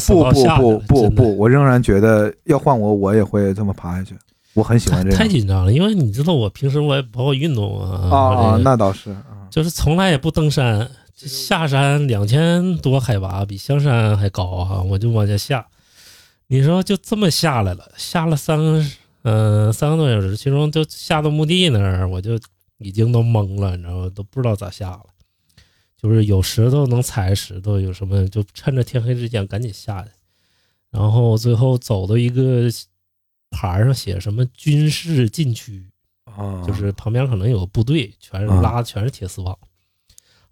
[0.58, 4.14] 不不不不我仍然觉得要换我，我也会这么爬下去。
[4.54, 9.48] 我很喜欢这太样紧张了，因为你知道我平时我也不好运动啊，啊那倒是啊。
[9.50, 10.88] 就是从来也不登山，
[11.28, 15.66] 下山两千多海拔，比香山还高啊，我就往下下。
[16.46, 18.84] 你说就这么下来了，下了三个
[19.22, 22.40] 嗯、三个多小时，其中就下到墓地那儿，我就
[22.78, 24.10] 已经都懵了，你知道吗？
[24.14, 25.04] 都不知道咋下了。
[25.96, 30.10] 就是有石头能踩石头，有什么就趁着天黑之前赶紧下去。
[30.90, 32.68] 然后最后走到一个
[33.50, 35.86] 牌上写什么军事禁区，
[36.24, 39.56] 啊，就是旁边可能有个部队，全是啊拉的全是铁丝网。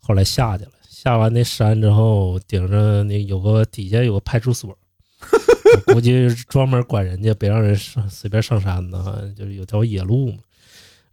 [0.08, 4.70] 后来下去了，下完那山之后，顶上那有个底下有个派出所，
[5.86, 10.38] 我估计是专门管人家别让人上随便上山的，就是有条野路嘛。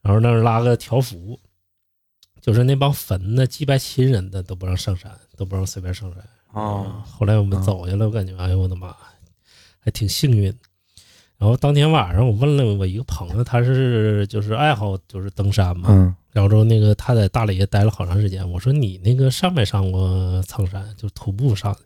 [0.02, 1.38] 然后那儿拉个条幅，
[2.40, 6.24] 就是那帮坟的祭拜亲人的都不让上山，都不让随便上山。
[6.54, 8.96] 哦，后来我们走下来，我感觉哎呦我的妈，
[9.80, 10.46] 还挺幸运。
[11.38, 18.52] 然后当天晚上我问了我一个朋友，他是就是爱好就是登山嘛，嗯然后之后那个他在大理也待了好长时间。
[18.52, 21.80] 我说你那个上没上过苍山，就徒步上的？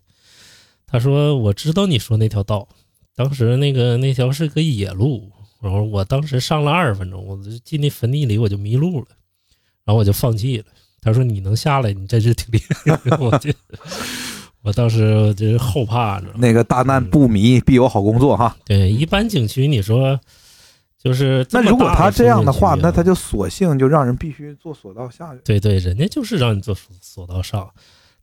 [0.87, 2.67] 他说我知道你说那条道，
[3.15, 5.31] 当时那个那条是个野路，
[5.61, 9.05] 然后我当时上了二十分钟，我就进那坟地里我就迷路了，
[9.85, 10.65] 然后我就放弃了。
[10.99, 12.99] 他说你能下来，你真是挺厉害。
[13.21, 13.51] 我就
[14.63, 16.19] 我当时我就是后怕？
[16.35, 18.57] 那个大难不迷，必有好工作哈。
[18.65, 20.19] 对，一般景区你说
[21.01, 25.41] 就是那如果他这样的话，那他就索性就让人必须坐索道下去。
[25.45, 27.73] 对对，人家就是让你坐索索道上，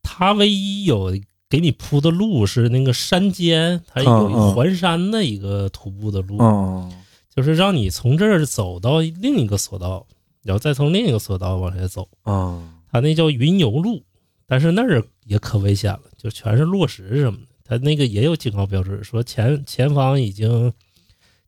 [0.02, 1.18] 他唯一有
[1.48, 6.92] 给你铺的路是那个山间，他有环山的一个徒步的路，嗯。
[7.34, 10.06] 就是让你从这儿走到另一个索道，
[10.42, 12.72] 然后再从另一个索道往下走，嗯。
[12.90, 14.02] 他那叫云游路，
[14.46, 20.72] 但是那儿也可危险了，就全是落石什么的，他那个也有警告标志，说前前方已经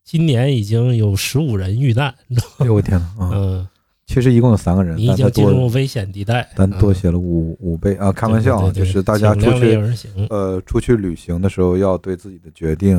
[0.08, 2.08] 今年已经有十五人遇难，
[2.56, 3.68] 哎呦我天呐，啊，嗯。
[4.06, 8.10] 其实一共有三个人，你已经进入危险地带，但多嗯写了五五倍啊！
[8.10, 9.78] 开玩笑啊，对对对就是大家出去。
[10.30, 12.98] 呃出去旅行的时候，要对自己的决定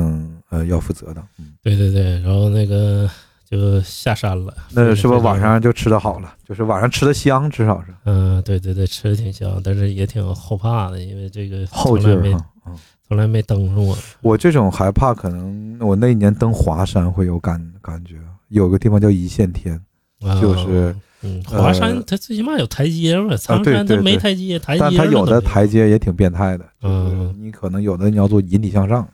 [0.50, 1.20] 呃要负责的。
[1.40, 3.10] 嗯，对对对，然后那个
[3.44, 4.54] 就下山了。
[4.72, 5.40] 那是不是晚？
[5.40, 6.32] 上就吃的好了？
[6.48, 12.46] 就是晚上吃的香，至少是嗯，对对对，吃的挺香，但是也挺后怕的，因为这个后劲儿哈。
[12.66, 12.78] 嗯
[13.10, 13.98] 从来没登上过。
[14.20, 18.14] 我这种害怕，可能我那一年登华山会有感感觉。
[18.50, 19.74] 有个地方叫一线天，
[20.20, 29.08] 啊就是嗯，呃华山它最起码有台阶嘛，苍对山它没台阶，台阶但它有的台阶也挺变态的，就是嗯你可能有的你要做引体向上，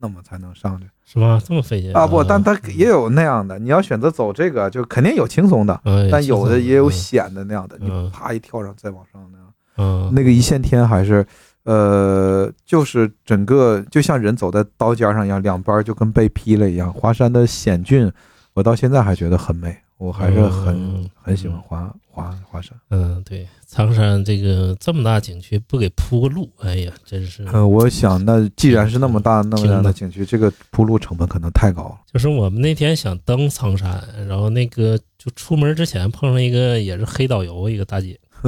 [0.00, 1.40] 那么才能上去是吧？
[1.44, 9.46] 这么费劲啊不，但它也有那样的，你要选择走这个，就肯定有轻松的，嗯，但有的也有险，的那样的，你嗯啪一跳上再往上那样，
[9.78, 11.24] 嗯，那个一线天还是。
[11.66, 16.92] 呃，就是整个就像人走在刀尖上一样，两边就跟被劈了一样。
[16.92, 18.10] 华山的险峻，
[18.54, 22.72] 我到现在还觉得很美，我还是很、嗯很喜欢华华华山。
[22.90, 27.44] 嗯，对，苍山这个这么大景区不给铺个路，哎呀，真是。
[27.52, 31.98] 呃，我想那既然是那么大那么大的景区，这个铺路成本可能太高了。
[32.12, 38.16] 就是我们那天想登苍山，然后那个就出门之前碰上一个也是黑导游一个大姐，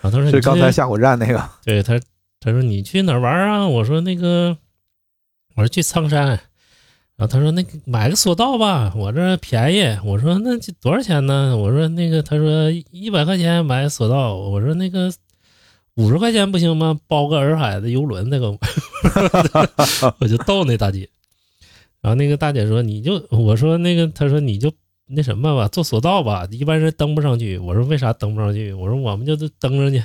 [0.00, 2.00] 然后她说是刚才下火站那个，对他，
[2.44, 3.66] 他说你去哪儿玩啊？
[3.66, 4.58] 我说那个，
[5.54, 6.28] 我说去苍山。
[7.16, 9.98] 然后他说那个买个索道吧，我这便宜。
[10.04, 11.56] 我说那这多少钱呢？
[11.56, 14.36] 我说那个，他说一百块钱买索道。
[14.36, 15.10] 我说那个
[15.94, 17.00] 五十块钱不行吗？
[17.06, 18.50] 包个洱海的游轮那个，
[20.20, 21.08] 我就逗那大姐。
[22.02, 24.70] 然后那个大姐说你就我说那个，他说你就
[25.06, 27.56] 那什么吧，坐索道吧，一般人登不上去。
[27.56, 28.74] 我说为啥登不上去？
[28.74, 30.04] 我说我们就登上去。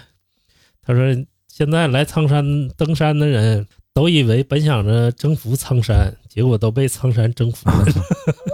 [0.82, 1.04] 他说
[1.60, 7.86] 现在来苍山登山的人都以为本想着征服苍山，结果都被苍山征服了。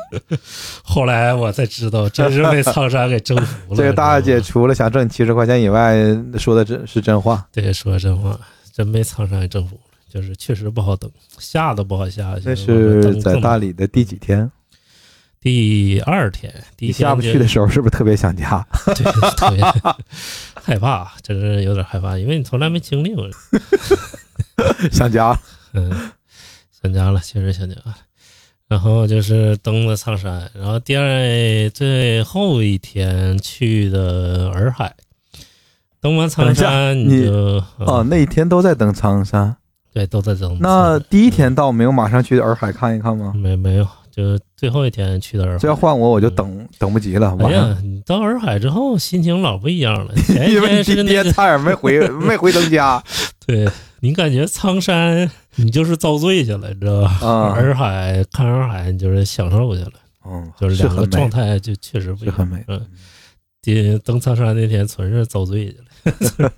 [0.82, 3.78] 后来我才知道，真是被苍山给征服了。
[3.78, 5.96] 这个大姐除了想挣七十块钱以外，
[6.40, 7.48] 说的真是真话。
[7.52, 8.40] 对说真话，
[8.74, 9.82] 真被苍山给征服了。
[10.12, 12.36] 就是确实不好登，下都不好下。
[12.44, 14.50] 那是在大理的第几天？
[15.42, 18.66] 第二天，第一天下不去的时候，是不是特别想家？
[18.96, 19.04] 对，
[19.36, 19.62] 特别
[20.66, 23.30] 害怕，真是有点害怕，因为你从来没经历过。
[24.92, 25.40] 想家？
[25.74, 25.92] 嗯，
[26.82, 27.96] 想家了，确实想家了。
[28.68, 34.96] 然后就是登了苍山，然后第二最后一天去的洱海。
[36.02, 37.32] 登完苍山你就
[37.78, 39.56] 哦，嗯那一天都在登苍山。
[39.94, 40.58] 对都在登。
[40.60, 43.34] 那第一天到没有马上去洱海看一看吗？
[43.36, 45.58] 没没有，就最后一天去的洱海。
[45.58, 47.36] 这要换我，我就等等不及了。
[47.42, 50.16] 哎呀，你到洱海之后心情老不一样了。
[50.26, 53.04] 前一因为天你第一天是那个，差点没回 没回登家
[53.46, 53.68] 对
[54.00, 57.10] 你感觉苍山你就是遭罪去了，你知道吧？
[57.22, 59.92] 啊，洱海看洱海，你就是享受去了，
[60.26, 62.36] 嗯，就是两个状态就确实不一样。
[62.36, 62.64] 是很美。
[62.70, 62.86] 嗯，
[63.62, 65.78] 第登苍山那天纯是遭罪去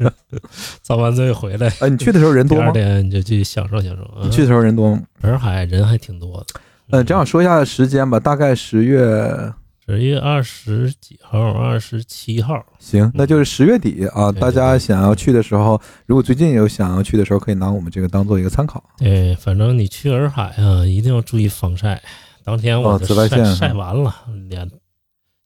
[0.04, 0.14] 了，
[0.84, 2.86] 遭完罪回来，呃，你去的时候人多吗第二？
[2.86, 4.04] 天你就去享受享受。
[4.16, 5.02] 嗯你去的时候人多吗？
[5.22, 6.60] 洱海人还挺多的。
[6.90, 9.54] 呃，这样说一下时间吧，大概十月，
[9.86, 14.32] 十月二十几号，二十七号，行，那就是十月底啊。
[14.32, 18.82] 大家想要去的时候，如果最近有想要去的时候，可以拿我们这个当做一个参考。
[18.98, 22.02] 对，反正你去洱海啊，一定要注意防晒。
[22.46, 24.16] 当天我紫外晒、线晒完了，
[24.48, 24.70] 脸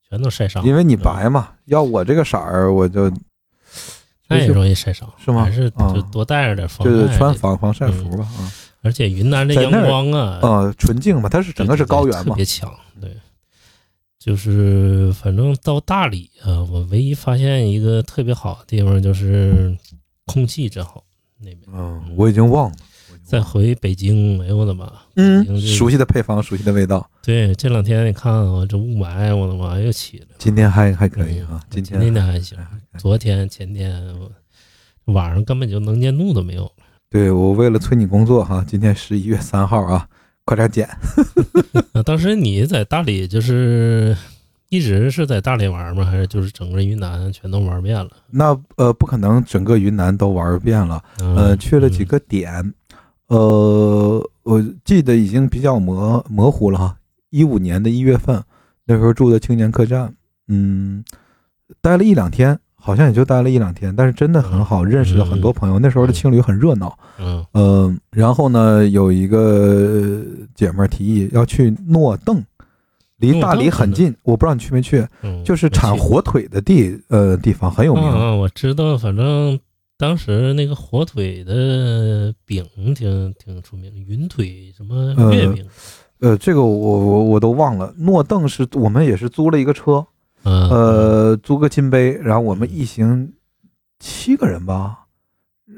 [0.08, 3.12] 全都晒伤了，因为你白嘛，要我这个色儿，我就
[4.28, 6.94] 那也容易晒伤，是吗还是啊就多带着点防晒。
[6.94, 8.46] 就是穿防防晒服吧啊。
[8.82, 12.34] 而且云南的阳光啊，呃，纯净嘛，它是整个是高原嘛特。
[12.36, 12.74] 别强。
[13.00, 13.16] 对，
[14.20, 19.78] 就是反正到大理啊，我唯一发现一个特别好的地方就是
[20.26, 21.04] 空气真好。
[21.40, 22.76] 那边嗯，我已经忘了。
[23.24, 24.92] 再回北京，哎呦我的妈！
[25.16, 27.10] 嗯熟悉的配方，熟悉的味道。
[27.24, 30.26] 对，这两天你看啊这雾霾，我的妈又起了。
[30.38, 32.58] 今天还还可以啊，今天今天天还行，
[32.98, 34.04] 昨天前天
[35.06, 36.70] 晚上根本就能见度都没有。
[37.12, 40.08] 对我为了催你工作哈，今天十一月三号啊，
[40.46, 40.88] 快点剪。
[41.92, 44.16] 啊，当时你在大理就是
[44.70, 46.06] 一直是在大理玩吗？
[46.06, 48.10] 还是就是整个云南全都玩遍了？
[48.30, 52.74] 那呃，不可能整个云南都玩遍了，嗯、呃，去了几个点，
[53.28, 56.96] 呃，我记得已经比较模模糊了哈。
[57.30, 58.42] 一五年的一月份，
[58.86, 60.16] 那时候住的青年客栈，
[60.48, 61.04] 嗯，
[61.82, 65.78] 待了一两天，好像也就待了一两天，但是真的很好，认识了很多朋友。
[65.78, 67.46] 那时候的青旅很热闹，嗯。
[67.54, 70.20] 嗯，然后呢，有一个
[70.56, 72.44] 姐们儿提议要去诺邓，
[73.18, 78.04] 离大理很近，我不知道你去没去，嗯，就是产火腿的地呃地方很有名。
[78.40, 79.60] 我知道，反正
[79.96, 82.66] 当时那个火腿的饼
[82.96, 85.64] 挺挺出名，云腿什么月饼，
[86.20, 87.94] 呃，这个我我我都忘了。
[87.96, 90.04] 诺邓是我们也是租了一个车，
[90.44, 93.34] 嗯呃，租个金杯，然后我们一行
[94.00, 95.06] 七个人吧，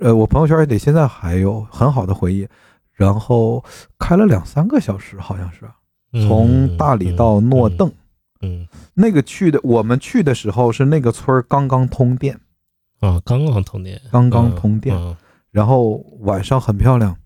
[0.01, 2.47] 呃，我朋友圈里现在还有很好的回忆，
[2.93, 3.63] 然后
[3.99, 5.59] 开了两三个小时，好像是。
[6.15, 7.91] 嗯从大理到诺邓，
[8.41, 12.39] 嗯那个去的，我们去的时候是那个村儿刚刚通电，
[12.99, 15.17] 啊，刚刚通电，刚刚通电，嗯。
[15.49, 17.17] 然后晚上很漂亮，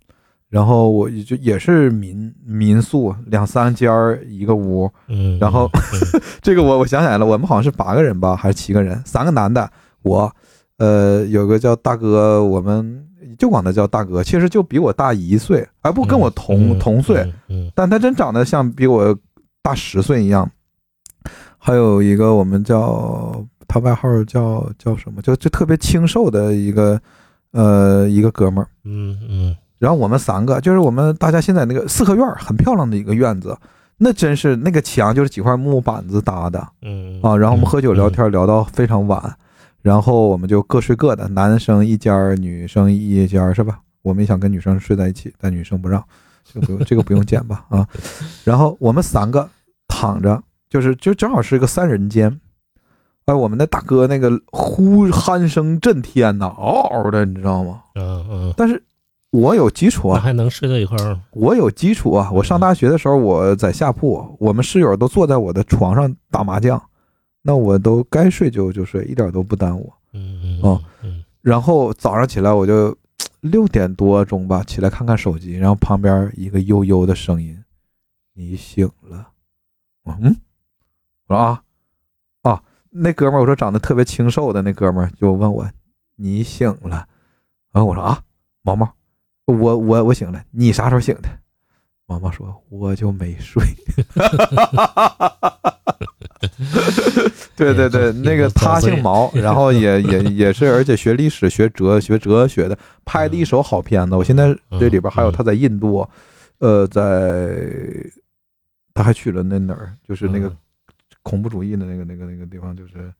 [0.49, 9.01] 然后我就也是民民宿，两三间儿一个屋，嗯，然后嗯 这个我我想起来了，我们好像是八个人吧，还是七个人？
[9.05, 9.69] 三个男的，
[10.03, 10.33] 我，
[10.77, 13.05] 呃，有个叫大哥，我们
[13.37, 19.13] 就管他叫大哥，其实就比我大一岁，而不跟我同、嗯同岁，，嗯但他真长得像比我
[19.61, 20.49] 大十岁一样。
[21.57, 25.21] 还有一个我们叫他外号叫叫什么？
[25.21, 26.97] 就就特别清瘦的一个
[27.51, 28.69] 呃一个哥们儿。
[28.85, 33.57] 嗯嗯然后我们三个，就是我们大家现在那个四合院儿，很漂亮的一个院子，
[33.97, 37.35] 那真是那个墙就是几块木板子搭的嗯啊。
[37.37, 39.35] 然后我们喝酒聊，天聊到非常晚，
[39.81, 43.79] 然后我们就各睡各的，男生一间儿，女生一间儿，是吧？
[44.01, 46.03] 我们也想跟女生睡在一起，但女生不让，
[46.43, 47.87] 这个不用这个不用剪吧啊。
[48.43, 49.49] 然后我们三个
[49.87, 52.39] 躺着，就是就正好是一个三人间。
[53.25, 57.81] 哎，我们的大哥那个呼鼾声震天呐，嗷嗷的，你知道吗？
[57.95, 58.81] 嗯嗯，但是
[59.31, 61.23] 我有基础啊，还能睡到一块儿吗？
[61.31, 62.31] 我有基础啊！
[62.31, 66.81] 我上大学的时候，我在下铺，我们室友都坐在我的床上打麻将，
[67.41, 69.91] 那我都该睡就就睡，一点都不耽误。
[70.13, 70.59] 嗯
[71.03, 72.95] 嗯然后早上起来我就
[73.41, 77.57] 六点多钟吧，起来看看手机，然后旁边一个悠悠的声音
[78.33, 79.27] ：“你醒了。”
[80.03, 80.35] 我：“嗯。”
[81.27, 81.61] 我说：“啊
[82.43, 85.69] 啊！”那哥们儿，我说长得特别清瘦的那哥们儿就问我
[86.15, 87.05] ：“你醒了？”
[87.71, 88.21] 然后我说：“啊，
[88.63, 88.91] 毛毛，
[89.53, 91.29] 我我我醒了，你啥时候醒的？”
[92.07, 93.61] 毛毛说：“我就没睡。
[97.57, 104.15] ”对对对，那个他姓毛，然后也 也也是，而且学历史、学哲、学哲学的，拍的一手好片子。
[104.15, 106.07] 我现在这里边还有他在印度，
[106.59, 107.57] 呃，在
[108.93, 110.57] 他还去了那哪儿，就是那个嗯
[111.23, 113.11] 恐怖主义的那个那个那个地方，就是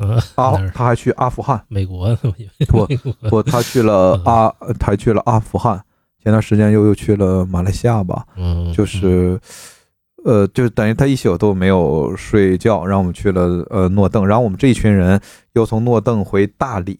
[0.00, 2.86] 嗯，阿哪儿，他还去阿富汗，美国，不美国。
[3.28, 5.80] 不，他去了阿，他去了阿富汗，
[6.22, 9.38] 前段时间又又去了马来西亚吧，嗯，就是，
[10.24, 15.20] 呃，就等于他一宿都没有睡觉，让我们去了呃诺邓，然后我们这一群人
[15.52, 16.98] 又从诺邓回大理，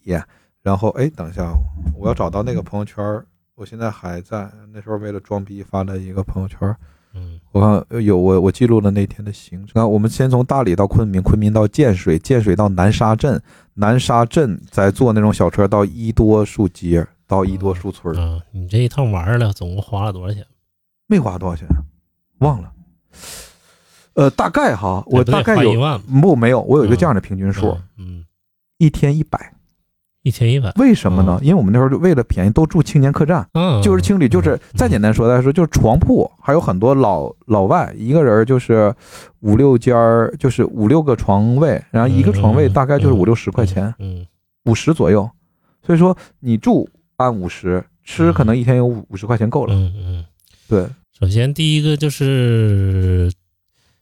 [0.62, 1.52] 然后哎，等一下，
[1.98, 3.24] 我要找到那个朋友圈儿，
[3.54, 6.76] 我现在还在，那时候为了装逼发了一个朋友圈儿，
[7.14, 7.40] 嗯。
[7.52, 13.42] 我看呃有我我记录了那天的行程，那，我们先从大理到昆明，昆明到建水，建水到南沙镇，
[13.74, 20.46] 南沙镇再坐那种小车到伊多树街，到伊多树村儿，嗯，你这一趟玩儿了，总共花了多少钱？
[21.06, 21.66] 没花多少钱，
[22.38, 22.72] 忘了。
[24.14, 28.24] 呃，大概哈，我大概有花一万不没有，我有一个这样的平均数，嗯，嗯。
[28.78, 29.52] 一天一百。
[30.22, 31.38] 一千一百，为什么呢？
[31.42, 38.94] 因为我们那时候就为了便宜，都住青年客栈，嗯，就是青旅，就是嗯再简单说来说，就是床铺，还有很多老老外，一个人就是
[39.40, 44.26] 五六间儿，就是五六个床位，然后一个床位大概就是五六十块钱，嗯，
[44.66, 45.28] 五十左右。
[45.82, 49.74] 所以说你住按五十，吃可能一天有五五十块钱够了。
[49.74, 50.24] 嗯嗯，
[50.68, 50.86] 对，
[51.18, 53.32] 首先第一个就是，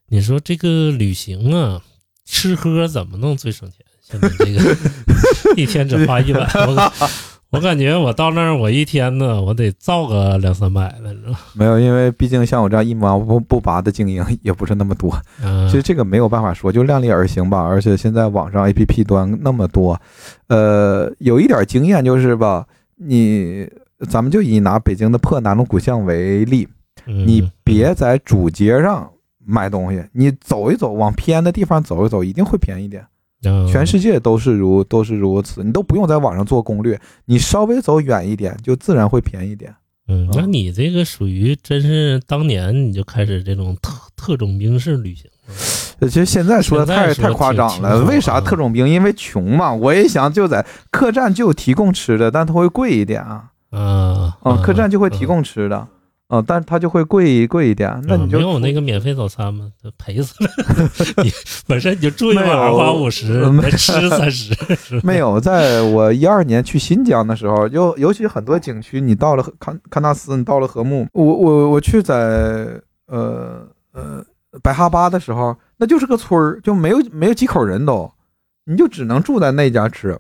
[0.09, 1.81] 你说这个旅行啊，
[2.25, 3.87] 吃喝怎么弄最省钱？
[4.11, 4.77] 现在这个
[5.57, 6.93] 一天只花一百，我感
[7.51, 11.39] 我感觉我到那儿我一天呢，我得造个两三百了，你知道吗？
[11.55, 15.15] 没有，因为毕竟像我这样一毛不不拔的精英 也不是那么多。
[15.45, 17.63] 嗯其实这个没有办法说，就量力而行吧。
[17.63, 20.01] 而且现在网上 A P P 端那么多，
[20.47, 23.69] 呃，有一点经验就是吧，你
[24.09, 26.67] 咱们就以拿北京的破南锣鼓巷为例，
[27.07, 29.11] 嗯你别在主街上
[29.45, 33.05] 买东西，你走一走，往偏的地方走一走，一定会便宜点。
[33.45, 39.73] 嗯全世界都是如都是如此，你都不用在网上做攻略，你稍微走远一点，就自然会便宜点。
[40.09, 45.31] 嗯，那啊你这个属于真是当年你就开始这种特特种兵式旅行，
[46.01, 48.89] 呃其实现在说的太太夸张了，为啥啊特种兵？
[48.89, 49.73] 因为穷嘛。
[49.73, 53.51] 我也想就在客栈就提供吃的，但它会贵一点啊。
[53.71, 55.87] 嗯啊，客栈就会提供吃的，
[56.29, 57.99] 啊，但是它就会贵贵一点。
[58.07, 59.73] 那你就有那个免费早餐吗？
[59.83, 60.51] 都赔死了！
[61.25, 61.33] 你
[61.67, 63.43] 本身你就住一晚没有花五十，
[63.77, 64.55] 吃三十，
[65.03, 74.23] 没有，在我一二年去新疆的时候，就尤其很多景区，你到了喀喀纳斯，你到了禾木，我我我去在呃呃
[74.63, 78.13] 白哈巴的时候，那就是个村儿，就没有没有几口人都，
[78.67, 80.11] 你就只能住在那家吃。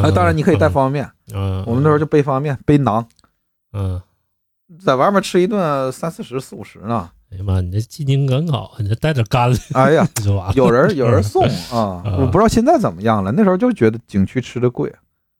[0.00, 3.04] 啊，当然你可以带方便面，嗯，我们那时候就背方便面、背馕，
[3.74, 4.00] 嗯，
[4.78, 7.10] 在外面吃一顿三四十、四五十呢。
[7.30, 10.06] 哎呀妈，你这进京赶考，你这带点干粮哎呀。
[10.54, 11.42] 有人有人送
[11.72, 13.32] 啊，嗯我不知道现在怎么样了。
[13.32, 14.92] 那时候就觉得景区吃的贵，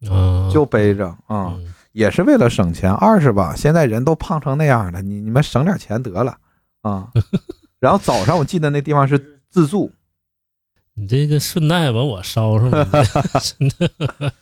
[0.08, 2.90] 啊，就背着啊，嗯也是为了省钱。
[2.90, 6.36] 二是吧，现在人都胖成那样了，你你们省点钱得了
[6.80, 7.08] 啊。
[7.78, 9.92] 然后早上我记得那地方是自助，
[10.94, 12.86] 你这个顺带把我捎上了，
[13.58, 14.32] 真的。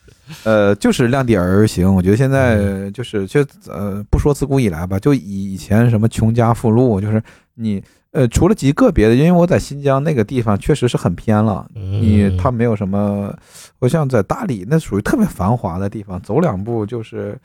[0.45, 1.93] 呃，就是量力而行。
[1.95, 7.22] 我觉得现在就是就呃，不说自古以来吧，就以以前什么穷家富路，就是
[7.55, 13.33] 你呃，除了极个别的，因为我在新疆那个地方确实是很偏了，你嗯它没有什么，
[13.78, 17.39] 我像在大理那属于特别繁华的地方，走两步就是，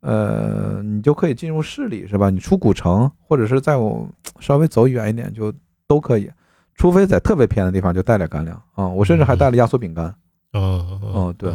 [0.00, 2.30] 呃，你就可以进入市里是吧？
[2.30, 5.52] 你出古城，或者是在我稍微走远一点就
[5.88, 6.30] 都可以，
[6.76, 10.14] 除非在特别偏的地方就带点干粮啊、我甚至还带了压缩饼干。
[10.52, 11.50] 哦哦对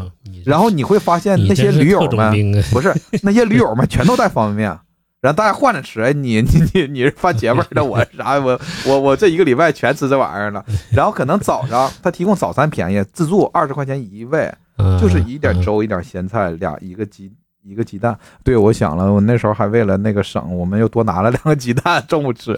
[0.45, 2.31] 然后你会发现那些驴友们，
[2.71, 2.93] 不是
[3.23, 4.79] 那些驴友们全都带方便面。
[5.19, 8.39] 然后大家换着吃，哎，你你你你是番茄味的，我是啥？
[8.39, 10.63] 我 我我这一个礼拜全吃这玩意儿了。
[10.93, 17.31] 然后可能早上他提供早餐便宜，自助二十块钱一位，嗯就是一点粥、一点咸菜，俩一个鸡
[17.63, 18.17] 一个鸡蛋。
[18.43, 22.57] 对，我想了，我那时候还为了那个省，我们又多拿了两个鸡蛋，中午吃，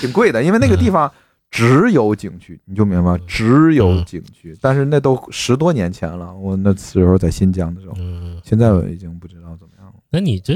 [0.00, 1.10] 挺贵的，因为那个地方
[1.50, 4.56] 只有景区，你就明白，只有景区。
[4.60, 9.94] 但是那都十多年前了，我那时候在新疆的时候，嗯，现在我已经不知道怎么样了。
[10.10, 10.54] 那你这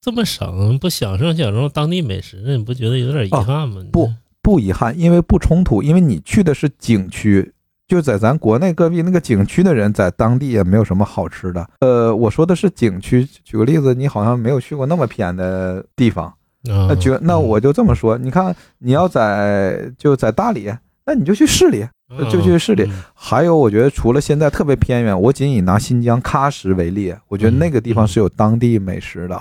[0.00, 3.82] 这么省，不享受享受当地美食，你不觉得有点遗憾吗？
[3.82, 7.52] 哦不不遗憾，因为不冲突，因为你去的是景区。
[7.86, 11.70] 就在咱国内隔壁那个景区的人，在当地也没有什么好吃的。
[11.80, 13.26] 呃，我说的是景区。
[13.42, 16.34] 举个例子，你好像没有去过那么偏的地方。
[16.68, 20.72] 那那觉那我就这么说，你看你要在就在大理，
[21.04, 21.86] 那你就去市里。
[22.30, 29.36] 就去市里嗯还有，我觉得除了现在特别偏远，我仅以拿新疆喀什为例，我觉得那个地方是有当地美食的，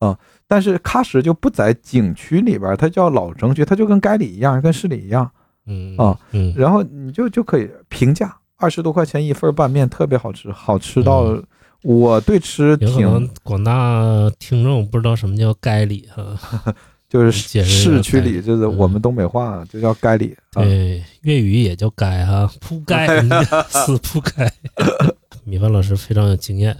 [0.00, 5.30] 啊、但是喀什就不在景区里边，它叫老城区，它就跟该里一样，跟市里一样。
[5.66, 11.44] 嗯啊，嗯，然后你就就可以平价，二十多块钱一份拌面，特别好吃，好吃到嗯
[11.82, 16.38] 我对吃可能挺广大听众不知道什么叫街里哈，
[17.08, 17.32] 就是
[17.64, 20.62] 市区里，该就是我们东北话就叫街里啊。
[20.62, 22.94] 对，粤语也叫街哈，铺街
[23.68, 24.50] 死铺街。
[25.44, 26.76] 米饭老师非常有经验，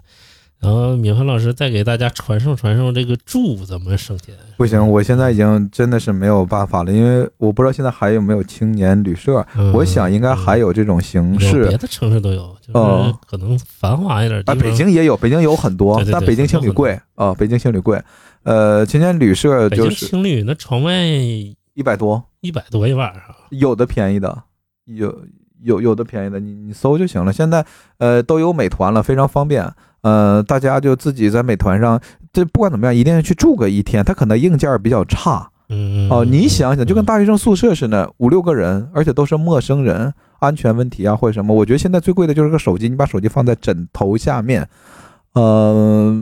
[0.62, 4.32] 然后米饭老师再给大家传授传授这个住怎么省钱。
[4.56, 11.76] 不行，我现在已经真的是没有办法了，因为我不知道现在还有没有青年旅社，嗯我想应该还有这种形有式别。
[11.76, 14.54] 的城市都有，就是哦可能繁华一点的啊。
[14.54, 18.00] 北京也有，北京有很多对，对对但北京青旅贵啊，北京青旅贵。
[18.44, 24.44] 呃，青年旅社北京就是青旅那床位一百多，一百多一晚上，有的便宜的，
[24.84, 25.22] 有
[25.62, 27.32] 有有的便宜的，你你搜就行了。
[27.32, 27.66] 现在
[27.98, 29.68] 呃都有美团了，非常方便。
[30.02, 32.00] 呃，大家就自己在美团上，
[32.32, 34.04] 这不管怎么样，一定要去住个一天。
[34.04, 41.54] 它可能硬件比较差嗯哦、你想想，就跟大学生宿舍似的，五六个人，而且都是陌生人，安全问题啊或者什么。
[41.54, 44.68] 我觉得现在最贵的就是个手机，你把手机放在枕头下面，
[45.32, 46.14] 呃，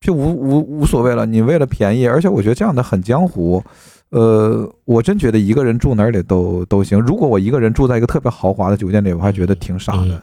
[0.00, 1.24] 就无无无所谓了。
[1.24, 3.62] 你为了便宜，而且我觉得这样的很江湖。
[4.10, 6.98] 呃，我真觉得一个人住哪里都都行。
[6.98, 10.20] 如果我一个人住在一个特别豪华的酒店里，我还觉得挺傻的。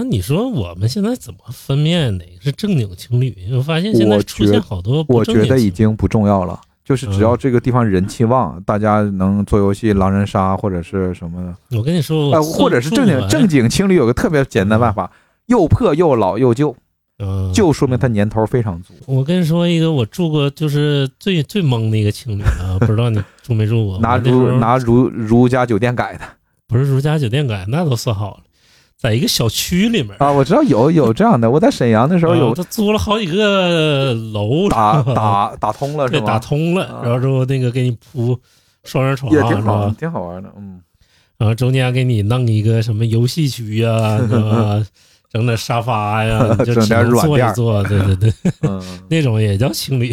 [0.00, 3.36] 那你说我们现在怎么分辨哪个是正经情侣？
[3.52, 15.12] 我发现现在我出觉现好多不我觉得已经不重要了，就是只要这个地方人气旺，大家能做游戏狼人杀或者是什么，我跟你说，呃，或者是正经正经，情侣有个特别简单办法，
[15.48, 16.74] 又破又老又旧，
[17.18, 18.94] 嗯，就说明他年头非常足。
[19.04, 23.98] 我跟你说一个，我住过就是最最懵的一个情侣啊，不知道你住没住过？
[24.00, 26.20] 拿如拿如如家酒店改的
[26.66, 28.44] 不是如家酒店改，那都算好了，
[29.00, 36.26] 在一个小区里面，啊，我知道有有这样的，我在沈阳的时候有啊他租了好几个楼，打打打通了是对，吗？
[36.26, 38.38] 打通了，啊然后之后那个给你铺
[38.84, 40.80] 双人床，也挺好，挺好玩的，嗯。
[41.38, 44.84] 然后中间给你弄一个什么游戏区呀、是吧？
[45.32, 48.32] 整点沙发呀， 就整点软垫坐一坐，对对对，
[48.68, 50.12] 嗯，那种也叫情侣。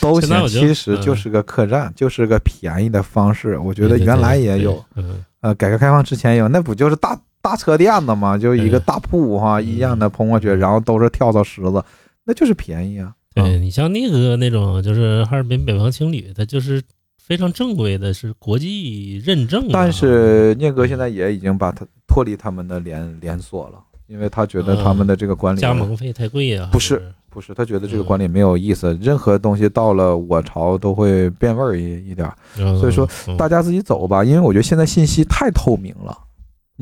[0.00, 3.58] 都行，现在其实就是个客栈，就是个便宜的方式。
[3.58, 11.84] 我觉得原来也有，嗯，呃，改革开放之前有，那不就是大大车店子嘛，就一个嗯大铺哈，一样的铺过去，然后都是跳蚤石子，
[12.24, 13.12] 那就是便宜啊。
[13.34, 16.80] 对你像那个那种就是哈尔滨北方青旅，它就是
[17.18, 19.70] 非常正规的，是国际认证的。
[19.72, 33.36] 但是聂哥现在也已经把它脱离他们的连连锁了，因为他觉得他们的这个管理加盟费太贵呀，不是不是，他觉得这个管理没有意思，任何东西到了我朝都会变味儿一一点所以说嗯。
[33.38, 36.16] 大家自己走吧，因为我觉得现在信息太透明了。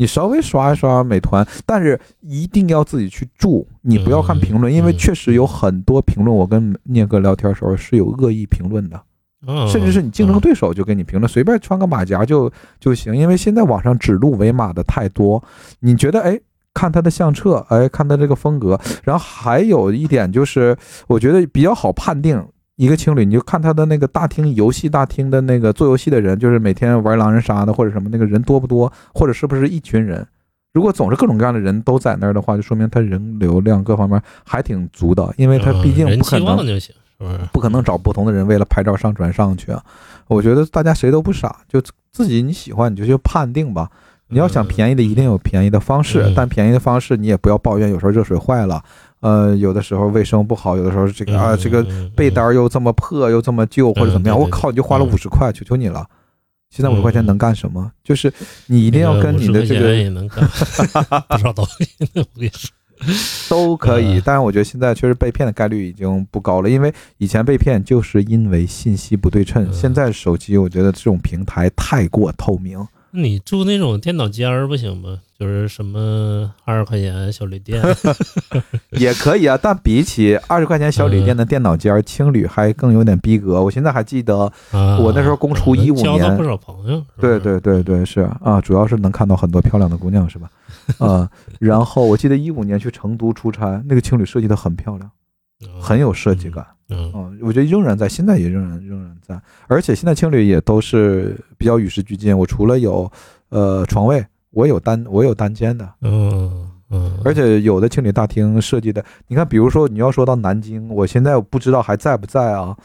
[0.01, 8.99] 你稍微刷一刷美团，但是一定要自己去住，你不要看评论，嗯因为确实有很多评论，我跟聂哥聊天的时候是有恶意评论的
[9.47, 15.45] 哦甚至是你竞争对手就给你评论，随便穿个马甲就就行，因为现在网上指鹿为马的太多，
[15.81, 16.41] 你觉得哎？
[16.73, 20.75] 看他的相册，哎，看他这个风格，然后还有一点就是，
[21.09, 22.41] 我觉得比较好判定
[22.81, 30.27] 一个情侣，你就看他的那个大厅游戏大厅的那个做游戏的人，就是每天玩狼人杀的或者什么那个人多不多，或者是不是一群人。
[30.73, 36.95] 如果总是各种各样的人都在那儿的话，就说明他人流量各方面还挺足的，因为他毕竟不可能旺就行，
[37.53, 39.85] 不可能找不同的人为了拍照上传上去啊。
[40.27, 43.91] 我觉得大家谁都不傻，就自己你喜欢你就去判定吧。
[44.29, 48.83] 你要想便宜的，一定有便宜的方式嗯，但便宜的方式你也不要抱怨，有时候热水坏了，
[49.21, 56.07] 呃，有的时候卫生不好，有的时候这个啊这个被单又这么破又这么旧或者怎么样，我靠，你就花了嗯五十块，求求你了。
[56.71, 57.93] 现在五十块钱能干什么？
[58.03, 58.33] 就是
[58.67, 60.43] 你一一定要跟你的这个也能干
[61.29, 61.87] 不少东西。
[62.15, 62.71] 我跟你说，
[63.49, 72.87] 都可以嗯，但是我觉得现在确实被骗的概率已经不高了，因为以前被骗就是因为信息不对称，嗯现在手机我觉得这种平台太过透明。
[73.13, 75.19] 你住那种电脑间儿不行吗？
[75.39, 77.83] 就是什么二十块钱小旅店，
[78.93, 83.63] 也可以啊，但比起二十块钱小旅店的电脑间儿，青旅还更有点逼格。
[83.63, 87.03] 我现在还记得，啊我那时候公出一五年交到不少朋友。
[87.19, 90.51] 对对对对，是啊，主要是能看到很多漂亮的姑娘，是吧？
[90.99, 95.11] 啊， 然后我记得一五年去成都出差，那个青旅设计的很漂亮，
[95.81, 96.65] 很有设计感。
[96.69, 102.37] 嗯啊，我觉得仍然在，现在也仍然仍然在，而且现在青旅也都是比较与时俱进。
[102.37, 103.11] 我除了有
[103.51, 112.77] 呃床位，我有单我有单间的，嗯嗯，而且有的青旅大厅设计的，你看，比如说你要说到南京，我现在不知道还在不在啊？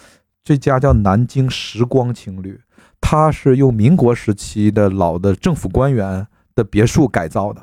[0.43, 2.60] 这家叫南京时光青旅，
[3.01, 7.62] 它是用民国时期的老的政府官员的别墅改造的，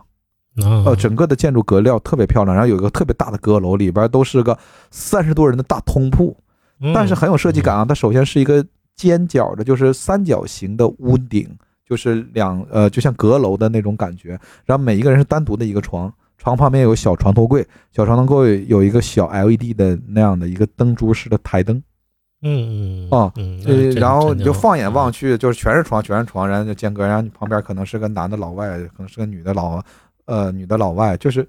[0.57, 4.59] 呃呃，整个的建筑格调特别漂亮，然后有一个特别大的阁楼，里边都是个
[4.91, 6.37] 三十多人的大通铺，
[6.81, 7.85] 嗯但是很有设计感啊。
[7.85, 11.49] 它首先是一个尖角的，就是三角形的屋顶，
[11.89, 14.39] 就是两呃，就像阁楼的那种感觉。
[14.67, 21.83] 然后每一个人是单独的一个床，床旁边有小床头柜，小床头柜有一个小 LED 的那样的一个灯珠式的台灯
[22.45, 29.81] 嗯嗯啊嗯，呃然后你就放眼望去，就是全是床，全是床，然后就间隔，然后你旁边可能是个男的老外，可能是个女的老
[30.27, 31.49] 呃女的老外，就是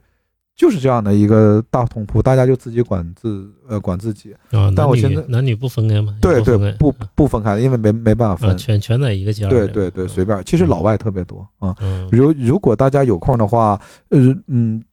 [0.55, 4.35] 就是这样的一个大通铺，大家就自己管自呃管自己。
[4.75, 6.15] 但我现在男女不分开吗？
[6.21, 8.57] 对对，不不分开，因为没没办法啊，分。
[8.57, 10.39] 全全在一个家里对对对，嗯随便。
[10.45, 11.75] 其实老外特别多啊。
[11.81, 14.83] 嗯如如果大家有空的话，呃嗯，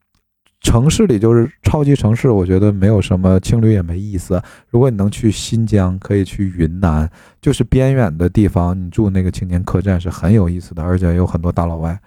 [0.63, 4.43] 城市里就是超级城市，我觉得没有什么青旅也没意思。
[4.69, 7.11] 如果你能去新疆，可以去云南，
[7.41, 11.99] 就是边远的地方，你住那个青年客栈是很有意思的，而且有很多大老外。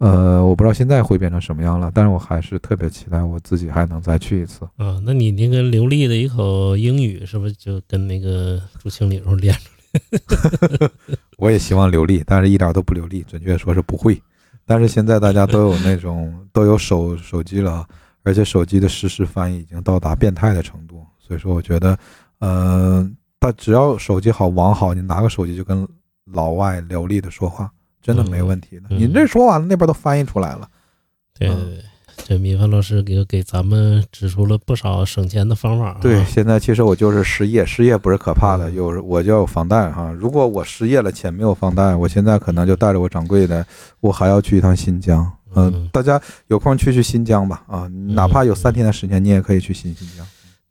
[0.00, 4.64] 呃，我不知道现在会变成什么样了，但是我还是特别期待我自己还能再去一次。
[4.76, 9.60] 啊，那你那个流利的一口英语，是不是就跟那个住青旅时候练出
[10.80, 10.90] 来
[11.36, 14.20] 我也希望流利，但是一点都不流利，准确说是不会。
[14.64, 17.86] 但是现在大家都有那种都有手手机了，
[18.22, 21.98] 而且手机的实时翻译已经到达变态的程度，所以说我觉得，
[22.38, 23.06] 呃，
[23.38, 25.86] 但只要手机好网好，你拿个手机就跟
[26.24, 27.70] 老外流利的说话，
[28.02, 28.84] 真的没问题的。
[28.90, 30.62] 嗯你这说完了，那边都翻译出来了。
[30.62, 30.76] 嗯
[31.38, 31.84] 对对对，
[32.26, 35.98] 这米饭老师给给咱们指出了不少省钱的方法啊。
[36.02, 40.12] 对，现在其实我就是失业，失业不是可怕的，嗯有我就有房贷哈。
[40.12, 43.64] 如果我失业了钱没有房贷，我现在可能就带着我掌柜的，
[44.00, 45.30] 我还要去一趟新疆。
[45.54, 50.26] 嗯，嗯大家有空去去新疆吧啊，哪怕有三天的时间，你也可以去新新疆。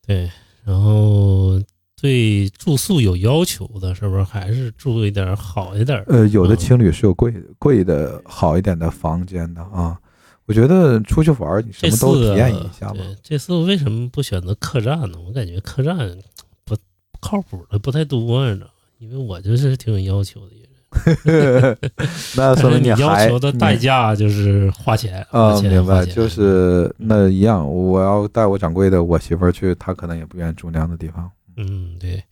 [0.06, 0.30] 对，
[0.64, 1.60] 然后
[2.02, 6.04] 对住宿有要求的，是不是还是住一点好一点？
[6.08, 9.98] 呃，有的情侣是有贵贵的好一点的房间的啊。
[10.46, 13.00] 我觉得出去玩儿，你什么都体验一下吧。
[13.22, 15.20] 这次为什么不选择客栈呢？
[15.28, 16.18] 我感觉客栈
[16.66, 16.76] 不
[17.20, 18.72] 靠谱的不太多，你知道吗？
[18.98, 21.78] 因为我就是挺有要求的一个人。
[22.36, 27.72] 那说明你要求的代价就是花钱，啊，明白，就是那一样。
[27.72, 31.30] 我要带我掌柜的，我媳妇儿去，她可能也不愿意住那样的地方。
[31.60, 32.24] 嗯，对。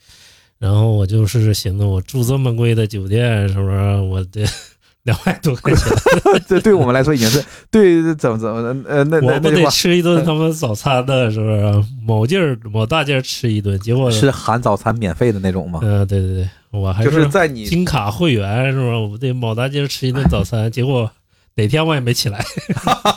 [0.60, 4.44] 然后我就是寻思，我住这么贵的酒店，是不是我得
[5.04, 5.88] 两百多块钱？
[6.50, 11.84] 这对我们来说已经是对怎么怎么的呃那那我不得吃一顿他们早餐的，是不是？
[12.02, 15.80] 某地儿某大劲儿吃一顿，结果是含早餐免费的那种吗？
[15.84, 18.96] 嗯、对对对，我还就是在你金卡会员，是不是？
[18.96, 21.10] 我得某大劲儿吃一顿早餐，结果
[21.54, 22.44] 哪天我也没起来，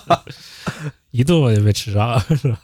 [1.10, 2.60] 一顿我也没吃上，是吧？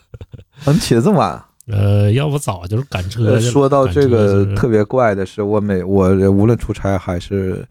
[0.67, 1.49] 嗯起的这么晚啊。
[1.69, 3.41] 呃，要不早就是赶车。
[3.41, 7.67] 说到这个特别怪的是，我每我无论出差还是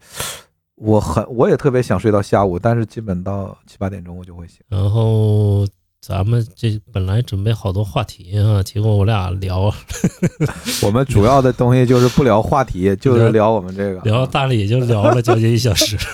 [0.74, 4.58] 我很我也特别想睡到下午，但是基本到七八点钟我就会醒。
[4.68, 5.66] 然后
[6.00, 9.72] 咱们这本来准备好多话题啊，结果我俩聊
[10.84, 15.96] 我们主要的东西就是不聊话题，就是聊我们这个聊大理就聊了将近一小时。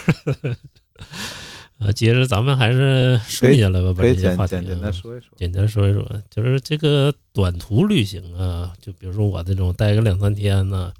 [1.82, 5.28] 呃，接着咱们还是顺下来吧，把这些话题简单啊说一说。
[5.36, 10.92] 简单说一说，就是这个短途旅行啊，就比如说我这种待个两三天呢，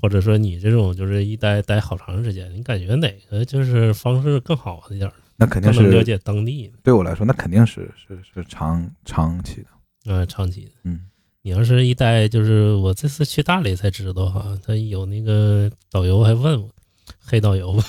[0.00, 9.68] 或者说你这种就是一待待好长时间，你感觉哪个就是方式更好一点，那肯定是了解当地对我来说，那肯定是是是长长期的。
[10.12, 10.70] 啊、长期的。
[10.84, 11.02] 嗯，
[11.42, 16.70] 你要是一待，就是我这次去大理才知道哈，他有那个导游还问我，
[17.18, 17.78] 黑导游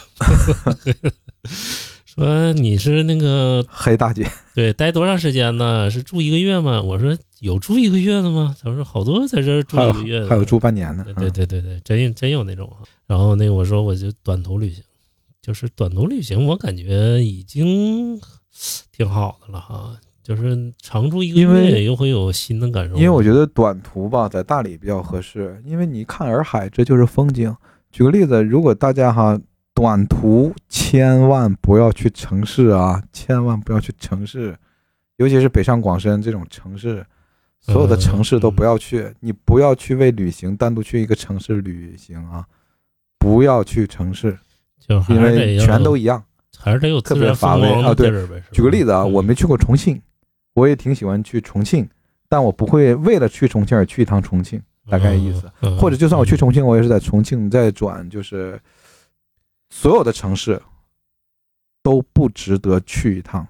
[2.20, 5.90] 说你是那个黑大姐， 对待多长时间呢？
[5.90, 6.82] 是住一个月吗？
[6.82, 8.56] 我说有住一个月的吗？
[8.62, 11.04] 他说好多在这儿住一个月的，还有住半年的。
[11.06, 12.84] 对对对对对，真有真有那种啊。
[13.08, 14.84] 然后那个我说我就短途旅行，
[15.42, 18.20] 就是短途旅行，我感觉已经
[18.92, 19.96] 挺好的了哈。
[20.22, 22.96] 就是常住一个月，又会有新的感受。
[22.96, 27.56] 因为我觉得短途吧，在大理比较合适，因为你看洱海，这就是风景。
[27.92, 29.40] 举个例子，如果大家哈
[29.80, 34.54] 短途千万不要去城市啊，千万不要去城市，
[35.16, 37.02] 尤其是北上广深这种城市，
[37.62, 39.10] 所有的城市都不要去。
[39.22, 42.46] 你不要去为旅行单独去一个城市旅行啊，
[43.18, 44.38] 不要去城市，
[44.86, 46.22] 就还因为全都一样。
[46.58, 48.12] 还是得有特别乏味啊对
[48.52, 50.02] 举个例子啊，嗯我没去过重庆，
[50.56, 51.88] 我也挺喜欢去重庆，
[52.28, 58.60] 但我不会为了去重庆而去一趟重庆，大概意思。，嗯或者就算我去，重庆，我也是在重庆再转，就是
[59.70, 60.62] 所有的城市
[61.82, 63.48] 都不值得去一趟。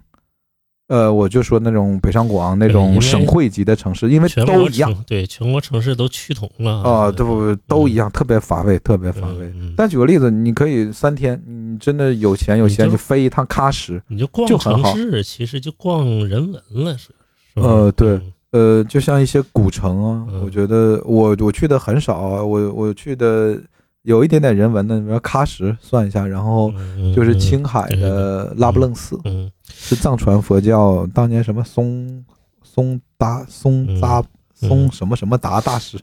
[0.87, 4.91] 呃，我就说那种北上广那种省会级的城市，因为全国都一样。
[5.05, 6.81] 对全国城市都趋同了。
[6.81, 9.45] 啊，对不都一样，特别乏味，特别乏味。
[9.49, 9.73] 嗯嗯。
[9.77, 17.09] 但举个例子，你可以三天，你真的有钱有闲，你飞一趟喀什，你就逛城市，其实就逛人文了，是
[17.53, 17.61] 是？
[17.61, 18.33] 呃对嗯。
[18.51, 20.41] 呃，就像一些古城啊，嗯。
[20.43, 23.61] 我觉得我我去的很少啊，我我去的
[24.03, 32.25] 有一点点人文的，比如喀什算一下，然后嗯就是嗯青海的拉卜楞寺，嗯是藏传佛教当年什么松
[32.63, 34.19] 松达松扎
[34.61, 35.99] 嗯松什么什么达大师，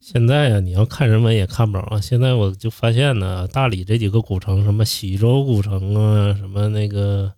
[0.00, 2.00] 现在呀、你要看人文也看不着啊。
[2.00, 7.32] 现在我就发现呢，大理这几个古城，什么喜洲古城啊，什么那个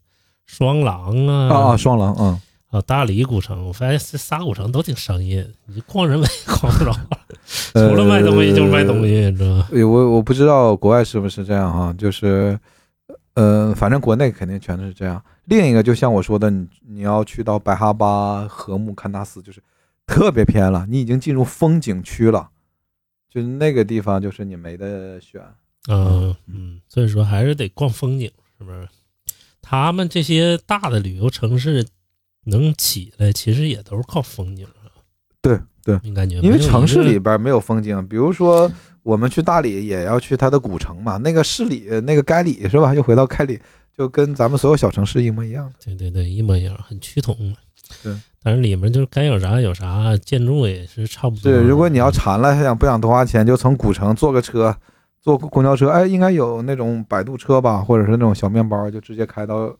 [0.46, 2.40] 双廊啊，啊啊双廊啊，
[2.70, 6.92] 啊大理古城，我发现这仨古城都挺商业，你逛人文也逛不着，
[7.74, 9.68] 呃除了卖东西就是卖东西，你知道吧？
[9.72, 12.58] 呃我我不知道国外是不是这样哈，就是，
[13.34, 15.22] 呃，反正国内肯定全都是这样。
[15.46, 19.60] 另一个就像我说的，你你要去到白哈巴、禾木堪纳斯，就是
[20.06, 22.50] 特别偏了，你已经进入风景区了，
[23.28, 25.42] 就是那个地方就是你没得选。
[25.88, 28.88] 嗯嗯，所以说还是得逛风景，是不是？
[29.60, 31.84] 他们这些大的旅游城市
[32.44, 34.88] 能起来，其实也都是靠风景啊。
[35.42, 38.70] 对对，你感觉因为城市里边没有风景，比如说
[39.02, 42.94] 我们去大理也要去它的古城嘛，那个市里那个该里是吧？
[42.94, 43.58] 又回到该里，
[43.96, 45.72] 就跟咱们所有小城市一模一样。
[45.82, 47.56] 对对对，一模一样，很趋同嘛。
[48.02, 51.50] 对，但是里面就是该有啥有啥，建筑也是差不多。
[51.50, 54.76] 对，如果你要馋了，还想不想多花钱，就从古城坐个车，
[55.20, 59.74] 坐公交车，哎，应该有那种摆渡车吧，或者是那种小面包，就直接开到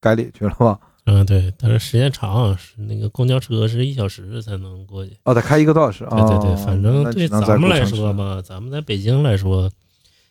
[0.00, 0.78] 该里去了吧？
[1.06, 5.16] 嗯对，但是时间长，是那个公交车是一小时才能过去。
[5.24, 6.10] 哦，得开一个多小时啊。
[6.10, 9.70] 对对对，反正对咱们来说吧，咱们在北京来说，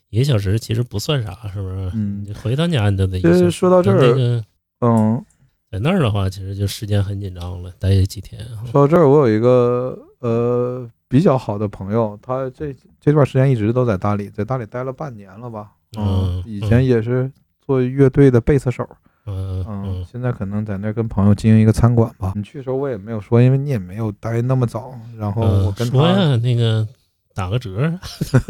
[0.10, 1.92] 一个小时其实不算啥，是不是？
[1.94, 3.52] 嗯你回到家你都得一其实个小时。
[3.52, 4.44] 说到这儿那个
[4.82, 5.24] 嗯，
[5.72, 8.66] 在那儿的话，其实就时间很紧张了，待几天啊。
[8.72, 15.72] 说到这儿，我有一个呃比较好的朋友，他这这段时间一直都在大理，在大理待了半年了吧？
[15.98, 17.32] 嗯以前也是
[17.62, 22.34] 做乐队的贝斯手，嗯嗯嗯，现在可能在那儿跟朋友经营一个餐馆吧。
[22.36, 26.88] 你去的时候我也没有说，因为你也没有待那么早，然后嗯我跟他，说呀，那个
[27.34, 27.92] 打个折，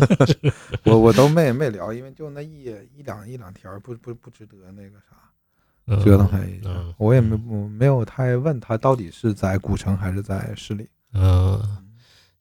[0.85, 2.63] 我我都没没聊，因为就那一
[2.95, 5.15] 一两一两天，不不不值得那个啥
[5.87, 6.93] 嗯折腾他一下嗯。
[6.97, 10.87] 我也没我没有太问他到底是在古城还是在市里。
[11.13, 11.61] 嗯，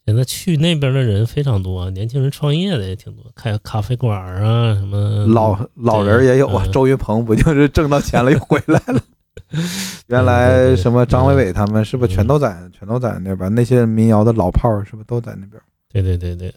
[0.04, 5.26] 现在去那边的人非常多，年轻人创业的也挺多，开咖啡馆啊什么。
[5.26, 9.00] 老老人也有啊，嗯周云鹏不就是挣到钱了又回来了？
[10.08, 13.54] 原来什么张伟伟他们是不是全都在全都在那边？
[13.54, 15.60] 那些民谣的老炮儿是不是都在那边？
[15.90, 16.52] 对对对对，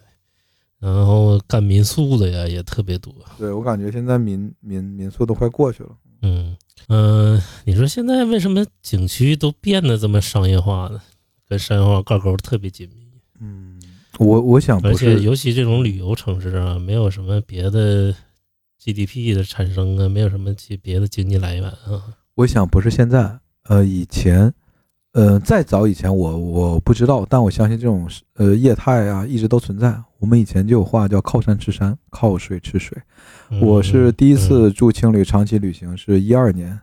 [0.80, 3.14] 然后干民宿的呀也特别多。
[3.38, 5.90] 对我感觉现在民民民宿都快过去了。
[6.22, 6.56] 嗯
[6.88, 11.02] 嗯、呃你说现在为什么景区都变得这么商业化呢？
[11.48, 13.05] 跟商业化挂钩特别紧密，嗯，
[14.20, 18.14] 我我想而不是，且尤其这种旅游城市啊，没有什么别的
[18.80, 21.76] GDP 的产生啊，没有什么其别的经济来源啊。
[22.36, 24.54] 我想不是现在，呃，以前，
[25.14, 29.96] 呃，再早以前我我不知道，但我相信这种呃业态啊一直都存在。
[30.20, 32.98] 我们以前就有话叫靠山吃山，靠水吃水。
[33.50, 36.80] 嗯我是第一次住青旅长期旅行是一二年，嗯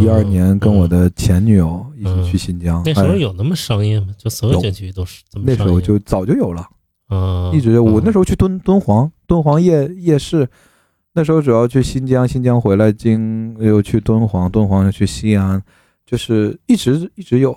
[0.00, 4.08] 一二年跟我的前女友一起嗯去新疆，那时候哎有那么商业吗？
[4.16, 6.64] 就所有有景区都是这么那时候就早就有了。
[7.10, 10.48] 嗯，一直我那时候候去敦敦煌，敦煌夜夜市，
[11.12, 15.62] 那时候主要去新疆，新疆回来经又去敦煌，敦煌又去西安，
[16.06, 17.52] 就是一直一直有，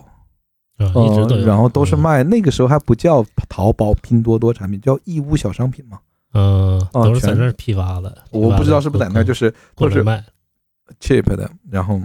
[0.77, 5.99] 啊一直都呃，有，然后都是嗯卖，那个时候还不叫淘宝、拼多多产品，叫义乌小商品嘛。
[6.34, 8.18] 嗯，都是在那儿批发的。
[8.31, 10.23] 我不知道是不是在那儿，就是是都是卖。
[10.99, 12.01] Cheap 的，然后，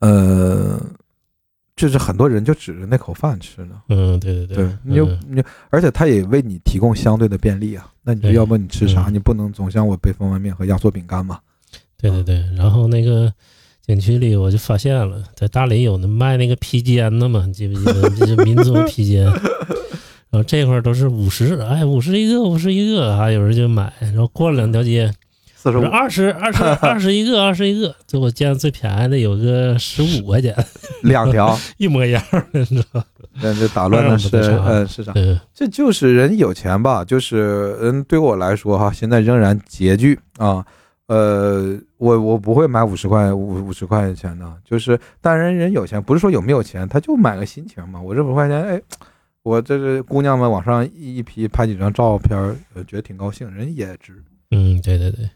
[0.00, 0.80] 呃，
[1.76, 3.80] 就是很多人就指着那口饭吃呢。
[3.88, 7.90] 嗯，对对对，你就嗯你，而且他也为你提供相对的便利啊。
[8.02, 9.06] 那你就要不你吃啥？
[9.08, 11.38] 嗯你不能总像我背方便面和压缩饼干嘛？
[11.96, 13.32] 对对对，然后那个
[13.86, 18.10] 景区里我就发现了，在大理有那卖那个披肩的嘛，你记不记得？
[18.10, 19.24] 就是民族 披肩。
[19.24, 23.92] 然后这块儿都是五十，哎，五十一个，五十一个，啊有人就买。
[24.00, 25.10] 然后过了两条街，
[25.64, 27.96] 四十五，二十，二十， 二十一个，二十一个。
[28.06, 30.54] 就我见最便宜的有个十五块钱，
[31.04, 33.06] 两条， 一模一样的，你知道吧？
[33.40, 35.14] 那这打乱了市当然不得差呃市场。
[35.54, 37.02] 这就是人有钱吧？
[37.02, 40.62] 就是嗯，对我来说哈，现在仍然拮据啊。
[41.06, 47.98] 呃，我我不会买五十块五五十块钱的，就是当然人有钱，不是说有没有钱，他就买个心情嘛。
[47.98, 48.82] 我这五十块钱，哎，
[49.42, 52.38] 我这是姑娘们往上一一批拍几张照片，
[52.74, 54.22] 呃，觉得挺高兴，人也值。
[54.50, 55.26] 嗯，对对对。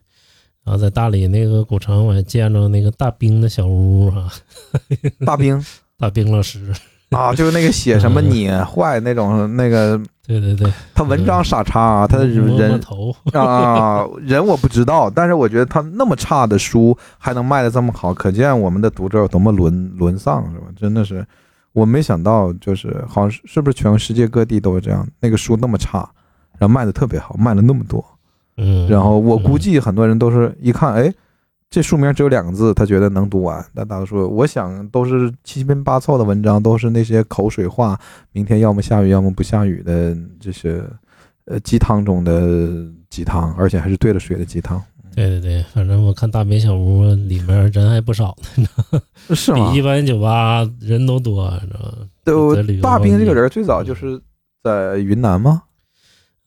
[0.68, 4.30] 然后在大理那个古城，我还见着那个大兵的小屋啊，
[5.24, 5.58] 大兵
[5.98, 6.70] 大兵老师，
[7.08, 20.66] 啊，就是那个写什么嗯你坏那种那个，对对对，他文章傻叉，他的人头，啊，人我不知道，但是我觉得他那么差的书还能卖的这么好，可见我们的读者有多么沦沦丧，是吧？
[20.76, 21.26] 真的是，
[21.72, 26.00] 我没想到，就是好像是是不是全世界各地都是这样，那个书那么差，
[26.58, 28.04] 然后卖的特别好，卖了那么多，
[28.58, 31.12] 嗯，然后我估嗯计很多人都是一看，哎，
[31.70, 37.98] 这书名只有两个字，他觉得能读完，但大多数我想都是七拼八凑的文章，都是那些口水话，
[38.32, 40.82] 明天要么下雨，要么不下雨的这些，
[41.46, 44.82] 呃，鸡汤中的鸡汤，而且还是兑了水的鸡汤，
[45.14, 48.66] 对对对，反正我看大兵小屋里面人还不少呢，
[49.36, 49.82] 是吗比一？
[49.82, 51.92] 般酒吧人都多，你知道吗？
[52.24, 54.20] 都大兵这个人最早就是
[54.64, 55.62] 在云南吗？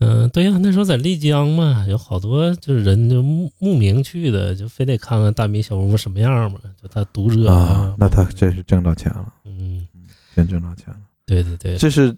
[0.02, 9.88] 嗯，对呀、那时候在丽江嘛，有好多就是人就慕慕名去的，就非得看看大明小屋什么样嘛，就他读者啊，那他真是挣到钱了，嗯，
[10.36, 11.00] 真挣到钱了。
[11.26, 12.16] 对对对，这是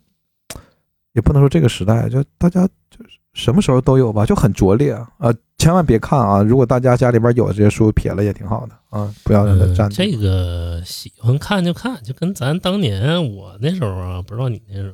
[1.14, 5.12] 也不能说这个时代，就大家就是什么时候都有吧，就很拙劣啊！
[5.18, 6.42] 啊，千万别看啊！
[6.42, 9.96] 如果大家家里边有这些书，撇了也挺好的啊，不要让它嗯，占地。
[9.96, 14.94] 这个喜欢看就看，就跟咱当年我那时候啊，不知道你那时候，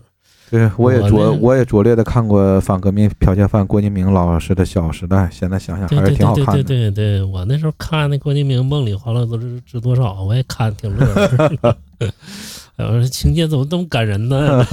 [0.52, 6.64] 对，我也我拙我也拙劣的看过反革命剽窃犯郭敬明老师的《小时代》，现在想想还是挺好看的。
[6.64, 11.76] 对对对，我那时候看那郭敬明梦里花落都是知多少，我也看挺乐
[12.78, 14.64] 我说情节怎么这么感人呢？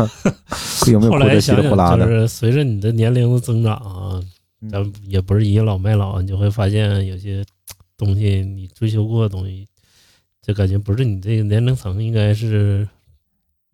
[1.10, 2.06] 后来想想，就？
[2.06, 4.22] 是随着你的年龄的增长啊，
[4.62, 7.44] 嗯咱也不是倚老卖老，你就会发现有些
[7.98, 9.66] 东西你追求过的东西，
[10.40, 12.88] 就感觉不是你这个年龄层应该是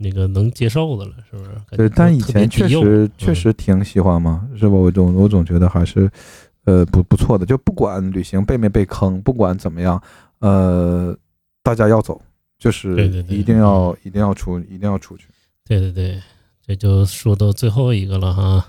[0.02, 1.50] 那个能接受的了，是不是？
[1.76, 4.70] 对，但以前确实确嗯实挺喜欢嘛，是吧？
[4.70, 6.10] 我总我总觉得还是，
[6.64, 7.46] 呃，不不错的。
[7.46, 10.02] 就不管旅行被没被坑，不管怎么样，
[10.40, 11.16] 呃，
[11.62, 12.20] 大家要走，
[12.58, 15.28] 就是对对对一定要一定要出一定要出去。
[15.64, 16.20] 对对对，
[16.66, 18.66] 这就说到最后一个了哈，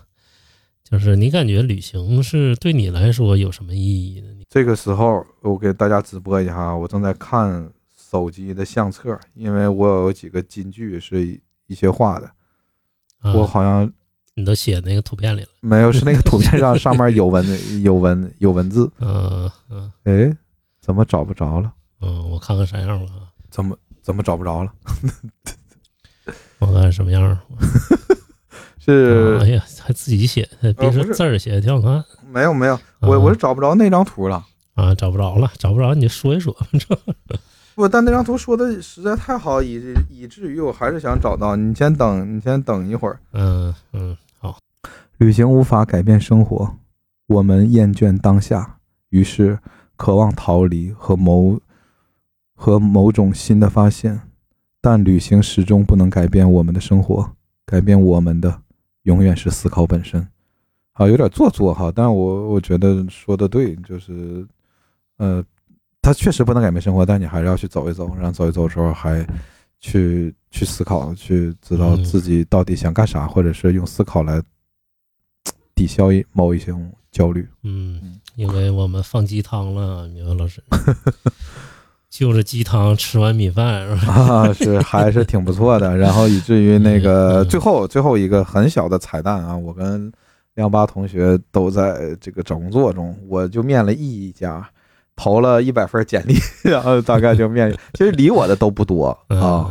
[0.84, 4.28] 就是你感觉旅行是对你来说有什么意义呢？
[4.50, 7.68] 这个时候，我给大家直播一下啊，我正在看
[8.14, 12.28] 手机的相册，因为我有几个金句是一一些画的，
[13.22, 13.92] 啊，我好像
[14.36, 17.44] 你都写那个图片里了，没有，是那个图片上 上面有文
[17.82, 20.38] 有文有文字，嗯嗯哎，
[20.80, 21.74] 怎么找不着了？
[22.02, 24.72] 嗯，我看看啥样了啊，怎么怎么找不着了？
[26.60, 27.40] 我看什么样儿。
[28.78, 34.46] 是哎呀，还自己写，别说字儿写的挺好看没有没有，我我是找不着那张图了。
[34.76, 36.56] 啊，找不着了，找不着你就说一说。
[37.76, 41.56] 不，但那张图说的实在太好，以至以至于我还是想找到。
[41.56, 43.20] 你先等，你先等一会儿。
[43.32, 44.58] 嗯嗯，好，
[45.18, 46.76] 旅行无法改变生活，
[47.28, 48.78] 我们厌倦当下，
[49.10, 49.58] 于是
[49.96, 51.60] 渴望逃离和某
[52.56, 54.22] 和某种新的发现。
[54.80, 57.32] 但旅行始终不能改变我们的生活，
[57.66, 58.62] 改变我们的
[59.04, 60.28] 永远是思考本身。
[60.92, 64.46] 好，有点做作哈，但我我觉得说的对，就是
[65.18, 65.44] 呃，
[66.04, 69.26] 它确实不能改变生活，但你还是要去走一走，然后走一走的时候还
[69.80, 74.42] 去去思考，去知道嗯自己到底想干啥，或者是用思考来
[75.74, 76.76] 抵消一某一些
[77.10, 77.48] 焦虑。
[77.64, 80.62] 嗯，因为我们放鸡汤了，明文老师，
[82.10, 84.14] 就着鸡汤吃完米饭是吧？
[84.14, 85.96] 啊，是还是挺不错的。
[85.98, 90.12] 然后以至于那个嗯最后最后一个很小的彩蛋啊，我跟
[90.56, 94.70] 亮八同学都在这个找工作中，我就面了一家，
[95.16, 96.36] 投了一百份简历，
[96.70, 99.70] 然后大概就面， 其实理我的都不多啊。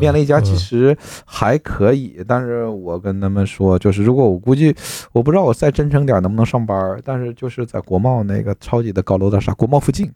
[0.00, 4.74] 面了一家，其嗯实还可以，但是我跟他们说，就是如果我估计，
[5.12, 10.12] 我不知道我再真诚点能不能上班，但是就是在国贸那个超级的高楼大厦，国贸附近，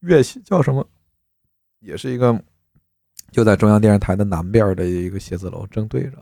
[0.00, 0.86] 粤西叫什么，
[1.80, 2.40] 也是一个
[3.30, 6.12] 就在中央电视台的南边的一个写字楼，正对着，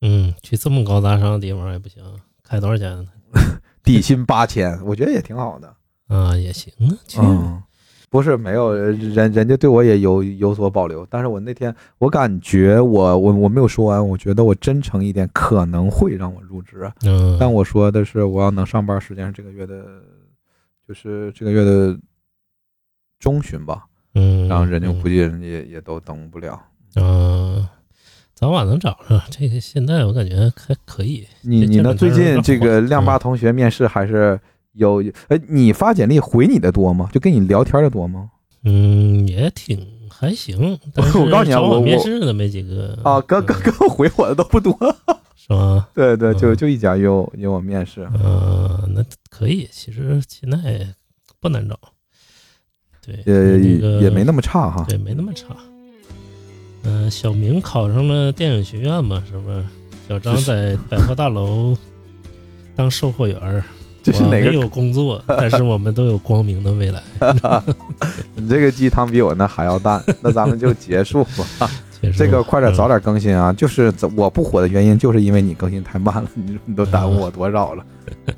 [0.00, 2.02] 嗯，去这么高大上的地方也不行，
[2.42, 3.06] 开多少钱呢？
[3.84, 5.76] 底薪八千，我觉得也挺好的。
[6.10, 7.62] 啊，也行啊，去，嗯，
[8.10, 16.90] 不是没有人，人家对我也有有所保留，但是我那天我感觉我我我没有说完，我觉得我真诚一点可能会让我入职。
[17.02, 19.84] 嗯，但我说的是，我要能上班时间是这个月的，
[20.86, 21.96] 就是这个月的
[23.20, 23.86] 中旬吧。
[24.14, 26.60] 嗯，然后人家嗯估计人家也也都等不了。
[26.96, 27.64] 嗯，
[28.34, 29.22] 早晚能找上。
[29.30, 31.24] 这个现在我感觉还可以。
[31.42, 31.94] 你你呢？
[31.94, 34.40] 最近这个亮八嗯同学面试还是
[34.72, 35.02] 有？
[35.28, 37.08] 哎，你发简历回你的多吗？
[37.12, 38.30] 就跟你聊天的多吗？
[38.64, 40.78] 嗯，也挺还行。
[40.94, 44.76] 但 是我告诉你啊我我面试的没几个啊，刚刚嗯刚回我的都不多。
[45.34, 45.88] 是吗？
[45.94, 48.06] 对对，就嗯就一家约我约我面试。
[48.22, 49.66] 嗯，那可以。
[49.72, 50.86] 其实现在
[51.40, 51.78] 不难找。
[53.02, 54.84] 对，也那个也没那么差哈。
[54.88, 55.56] 对，没那么差。
[56.82, 59.64] 嗯、小明考上了电影学院嘛，是不是？
[60.08, 61.76] 小张在百货大楼
[62.74, 63.64] 当售货员儿，
[64.02, 64.50] 这是哪个？
[64.50, 67.02] 没有工作，但是我们都有光明的未来。
[68.34, 70.02] 你这个鸡汤比我那还要淡。
[70.20, 71.70] 那咱们就结束吧。
[72.00, 73.52] 结束这个快点早嗯点更新啊！
[73.52, 77.84] 就是我不火的原因，就是因为你更新太慢了，你你都耽误我多少了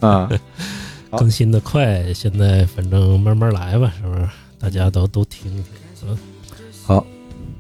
[0.01, 0.29] 啊！
[1.11, 4.29] 好更新的快，现在反正慢慢来吧，是不是？
[4.59, 5.65] 大家都都听听，
[6.09, 6.19] 嗯，
[6.85, 7.07] 好，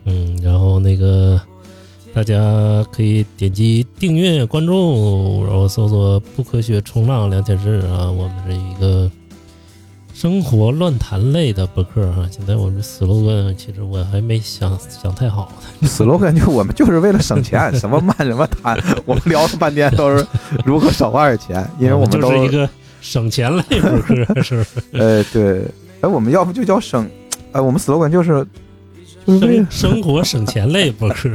[0.04, 1.40] 嗯，然后那个
[2.14, 9.10] 大家可以点击订阅、关注，然后搜索“不科学冲浪聊天室”啊，我们是一个
[10.12, 12.28] 生活乱谈类的博客啊。
[12.30, 15.50] 现在我们 slogan 其实我还没想想太好，
[15.84, 20.26] slogan 就我们就是为了省钱，什么慢什么谈，我们聊了半天都是
[20.66, 22.68] 如何少花点钱，因为我们都就是一个
[23.00, 24.66] 省钱类博客，是不是？
[24.92, 25.64] 呃对，
[26.02, 27.08] 哎我们要不就叫省，
[27.52, 28.46] 哎我们 slogan 就是
[29.26, 31.30] 生生活省钱类博客，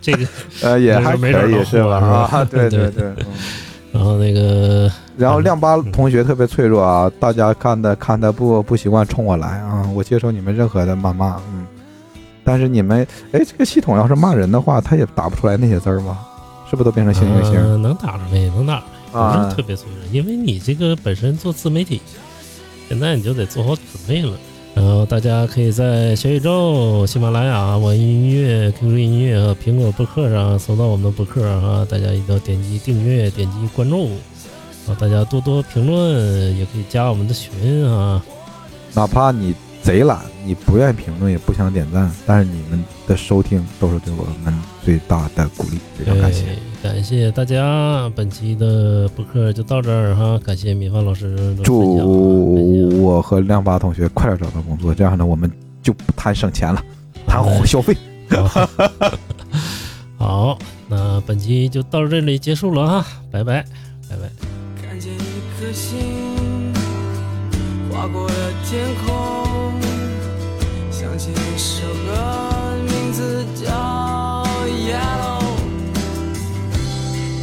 [0.00, 0.26] 这个，
[0.62, 2.00] 呃也还没准儿能可以是吧？
[2.00, 3.12] 是吧啊对对对
[3.92, 11.66] 然后那个然后亮八同学特别脆弱啊，大家看的看的不不习惯冲我来啊，我接受你们任何的谩骂，嗯，
[12.44, 16.18] 但是你们哎，这个系统要是骂人的话，他也打不出来那些字儿吗？
[16.70, 19.62] 是不是都变成星星星呃能打出来，能打出来，不啊是特？
[19.62, 22.00] 别脆弱，因为你这个本身做自媒体，
[22.88, 24.38] 现在你就得做好准备了。
[24.74, 34.10] 然后大家可以在小宇宙、喜马拉雅、网易音乐、QQ 音乐和苹果播客上搜到我们的播客啊，大家一定要点击订阅、点击关注，
[34.86, 38.22] 啊大家多多评论，也可以加我们的群啊。
[38.94, 44.54] 哪怕你贼懒，你不愿意评论，也不想点赞，但是你们的收听都是对我们
[44.84, 46.44] 最大的鼓励，非常感谢。
[46.82, 55.50] 感谢大家，本期的播客就到这儿哈，感谢米饭老师祝我和亮八同学快点找到工作，这样呢，我们
[55.82, 56.82] 就不谈省钱了，
[57.26, 57.96] 谈消费。
[58.30, 58.68] 好，
[60.16, 60.58] 好，
[60.88, 63.64] 那本期就到这里结束了哈，拜拜，
[64.08, 64.30] 拜拜。
[64.80, 65.16] 看见一
[65.58, 66.72] 颗星
[67.90, 68.34] 划过了
[68.64, 69.14] 天空，
[69.46, 69.59] 想
[71.22, 71.26] 这
[71.58, 72.16] 首歌，
[72.88, 73.66] 名字叫
[74.66, 75.42] 《Yellow》。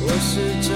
[0.02, 0.34] 我试
[0.68, 0.74] 着